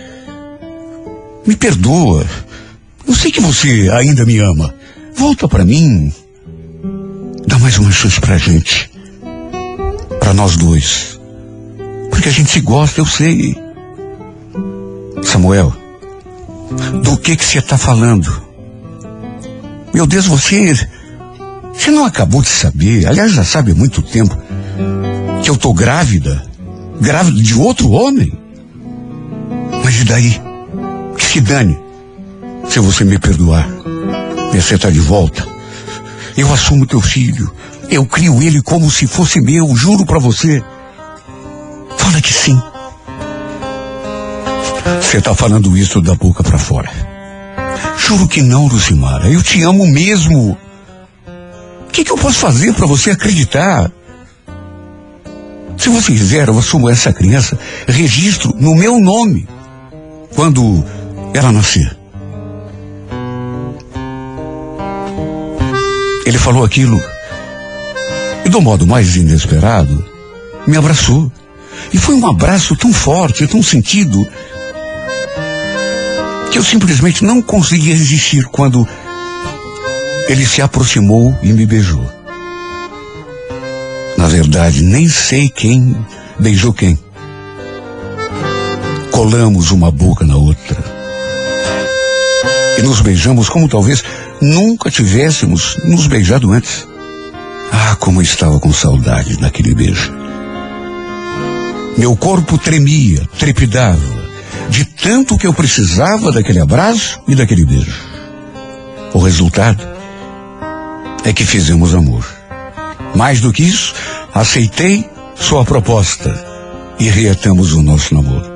[1.48, 2.24] Me perdoa.
[3.08, 4.72] Eu sei que você ainda me ama.
[5.16, 6.14] Volta para mim.
[7.48, 8.92] Dá mais uma chance pra gente.
[10.20, 11.20] Para nós dois.
[12.12, 13.58] Porque a gente se gosta, eu sei.
[15.24, 15.74] Samuel,
[17.02, 18.44] do que que você está falando?
[19.92, 20.88] Meu Deus, você.
[21.78, 24.36] Você não acabou de saber, aliás, já sabe há muito tempo,
[25.44, 26.44] que eu tô grávida?
[27.00, 28.32] Grávida de outro homem?
[29.84, 30.42] Mas e daí?
[31.18, 31.78] Que se dane.
[32.68, 33.68] Se você me perdoar,
[34.52, 35.48] você tá de volta.
[36.36, 37.50] Eu assumo teu filho.
[37.90, 40.62] Eu crio ele como se fosse meu, juro para você.
[41.98, 42.60] Fala que sim.
[45.02, 46.92] Você tá falando isso da boca para fora.
[47.98, 49.30] Juro que não, Lucimara.
[49.30, 50.58] Eu te amo mesmo.
[51.98, 53.92] Que, que eu posso fazer para você acreditar?
[55.80, 59.48] Se você quiser, eu assumo essa criança, registro no meu nome
[60.36, 60.86] quando
[61.34, 61.98] ela nascer.
[66.24, 67.02] Ele falou aquilo
[68.46, 70.06] e, do modo mais inesperado,
[70.68, 71.32] me abraçou.
[71.92, 74.24] E foi um abraço tão forte, tão sentido,
[76.52, 78.88] que eu simplesmente não consegui resistir quando
[80.28, 82.06] ele se aproximou e me beijou.
[84.18, 85.96] Na verdade, nem sei quem
[86.40, 86.98] beijou quem.
[89.12, 90.78] Colamos uma boca na outra.
[92.78, 94.04] E nos beijamos como talvez
[94.42, 96.86] nunca tivéssemos nos beijado antes.
[97.72, 100.12] Ah, como eu estava com saudade daquele beijo.
[101.98, 104.00] Meu corpo tremia, trepidava,
[104.70, 107.96] de tanto que eu precisava daquele abraço e daquele beijo.
[109.14, 109.97] O resultado
[111.28, 112.26] é que fizemos amor.
[113.14, 113.94] Mais do que isso,
[114.34, 115.06] aceitei
[115.36, 116.34] sua proposta
[116.98, 118.50] e reatamos o nosso namoro.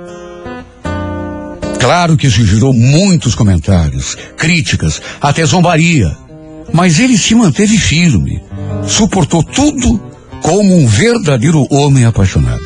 [1.78, 6.16] Claro que isso gerou muitos comentários, críticas, até zombaria.
[6.72, 8.42] Mas ele se manteve firme,
[8.88, 10.02] suportou tudo
[10.42, 12.64] como um verdadeiro homem apaixonado.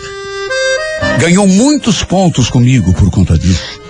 [1.17, 3.81] Ganhou muitos pontos comigo por conta disso,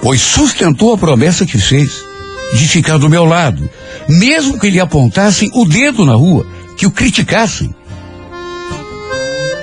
[0.00, 2.09] pois sustentou a promessa que fez
[2.54, 3.68] de ficar do meu lado,
[4.08, 6.46] mesmo que lhe apontassem o dedo na rua,
[6.76, 7.74] que o criticassem.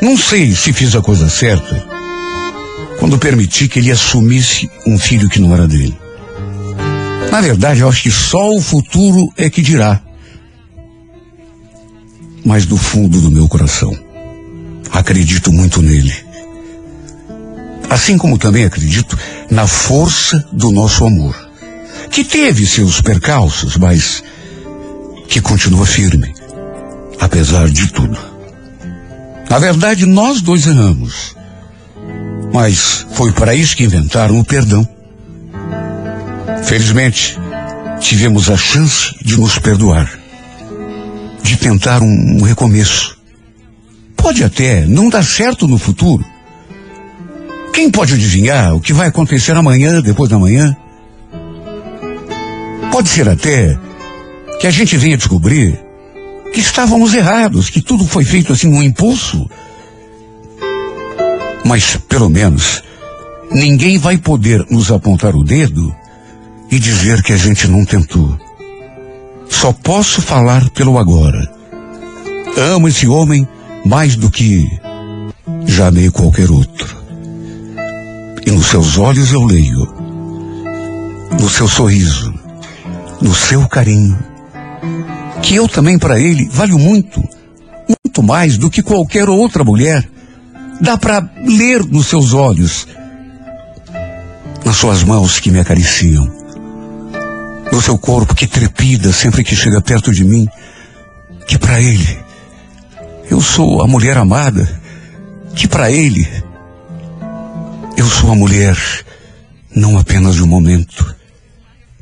[0.02, 1.84] Não sei se fiz a coisa certa,
[3.00, 5.98] quando permiti que ele assumisse um filho que não era dele.
[7.32, 10.02] Na verdade, eu acho que só o futuro é que dirá.
[12.46, 13.96] Mas do fundo do meu coração,
[14.92, 16.16] acredito muito nele.
[17.90, 19.18] Assim como também acredito
[19.50, 21.36] na força do nosso amor,
[22.12, 24.24] que teve seus percalços, mas
[25.28, 26.34] que continua firme,
[27.20, 28.18] apesar de tudo.
[29.50, 31.36] Na verdade, nós dois erramos.
[32.54, 34.88] Mas foi para isso que inventaram o perdão.
[36.64, 37.38] Felizmente,
[38.00, 40.12] tivemos a chance de nos perdoar,
[41.44, 43.18] de tentar um, recomeço.
[44.16, 46.26] Pode até não dar certo no futuro.
[47.74, 50.76] Quem pode adivinhar o que vai acontecer amanhã, depois da manhã?
[52.92, 53.78] Pode ser até
[54.60, 55.80] que a gente venha descobrir
[56.54, 59.48] que estávamos errados, que tudo foi feito assim num impulso
[61.68, 62.82] mas, pelo menos,
[63.52, 65.94] ninguém vai poder nos apontar o dedo
[66.72, 68.40] e dizer que a gente não tentou.
[69.50, 71.46] Só posso falar pelo agora.
[72.56, 73.46] Amo esse homem
[73.86, 74.66] mais do que
[75.66, 76.96] já amei qualquer outro.
[78.46, 79.94] E nos seus olhos eu leio,
[81.38, 82.34] no seu sorriso,
[83.22, 84.18] no seu carinho,
[85.42, 87.22] que eu também para ele valho muito,
[87.88, 90.08] muito mais do que qualquer outra mulher.
[90.80, 92.88] Dá para ler nos seus olhos,
[94.64, 96.32] nas suas mãos que me acariciam,
[97.72, 100.48] no seu corpo que trepida sempre que chega perto de mim,
[101.48, 102.20] que para ele
[103.30, 104.82] eu sou a mulher amada,
[105.56, 106.28] que para ele
[107.98, 108.78] eu sou a mulher
[109.76, 111.16] não apenas de um momento,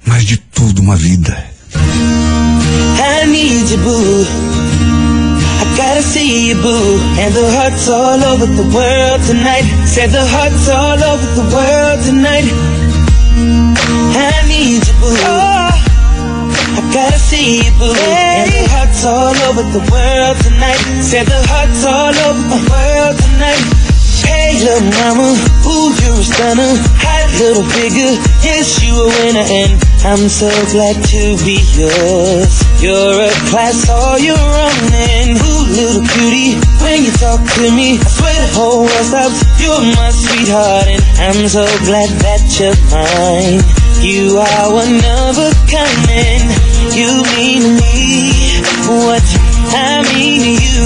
[0.05, 1.35] mas de toda uma vida.
[1.75, 4.25] I need you, boo.
[5.75, 6.99] Gotta see you, boo.
[7.19, 9.67] And the hearts all over the world tonight.
[9.85, 12.47] Said the hearts all over the world tonight.
[14.15, 15.11] I need you, boo.
[15.11, 15.75] Oh,
[16.79, 17.91] I gotta see you, boo.
[17.91, 20.79] And the hearts all over the world tonight.
[21.03, 23.63] Said the hearts all over the world tonight.
[24.23, 25.35] Hey, little mama,
[25.67, 26.71] ooh, you're a stunner.
[27.03, 32.53] Hot little figure, yes, you a winner, and I'm so glad to be yours.
[32.77, 37.97] You're a class all your own, and ooh, little cutie, when you talk to me,
[37.97, 39.41] I swear the whole world stops.
[39.57, 43.65] You're my sweetheart, and I'm so glad that you're mine.
[44.05, 46.53] You are one of a kind, and
[46.93, 49.25] you mean to me what
[49.73, 50.85] I mean to you,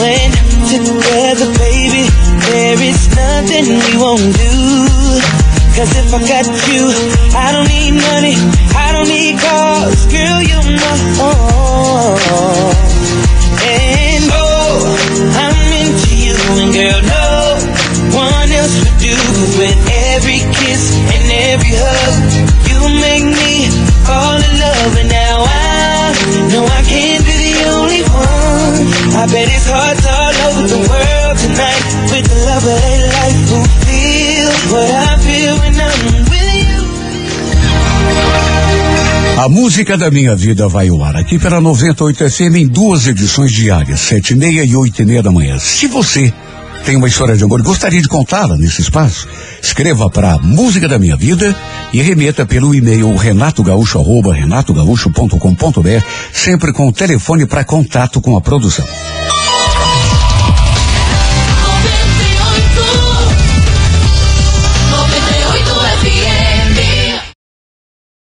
[0.00, 0.32] and
[0.72, 2.08] together, baby.
[2.48, 5.43] There is nothing we won't do.
[5.74, 6.86] Cause if I got you,
[7.34, 8.38] I don't need money,
[8.78, 12.14] I don't need cars, girl, you're my all.
[13.58, 14.86] And oh,
[15.34, 17.58] I'm into you, and girl, no
[18.14, 19.18] one else would do.
[19.58, 19.74] With
[20.14, 22.22] every kiss and every hug,
[22.70, 23.66] you make me
[24.06, 26.14] fall in love, and now I
[26.54, 28.78] know I can't be the only one.
[29.18, 31.82] I bet it's hard all over the world tonight
[32.14, 35.13] with the love of a life who feels what I
[39.36, 43.50] A música da minha vida vai ao ar aqui pela 98 FM em duas edições
[43.50, 45.58] diárias, sete e meia e oito e meia da manhã.
[45.58, 46.32] Se você
[46.84, 49.26] tem uma história de amor e gostaria de contá-la nesse espaço,
[49.60, 51.52] escreva para Música da Minha Vida
[51.92, 58.86] e remeta pelo e-mail renatogaúcho.com.br, sempre com o telefone para contato com a produção.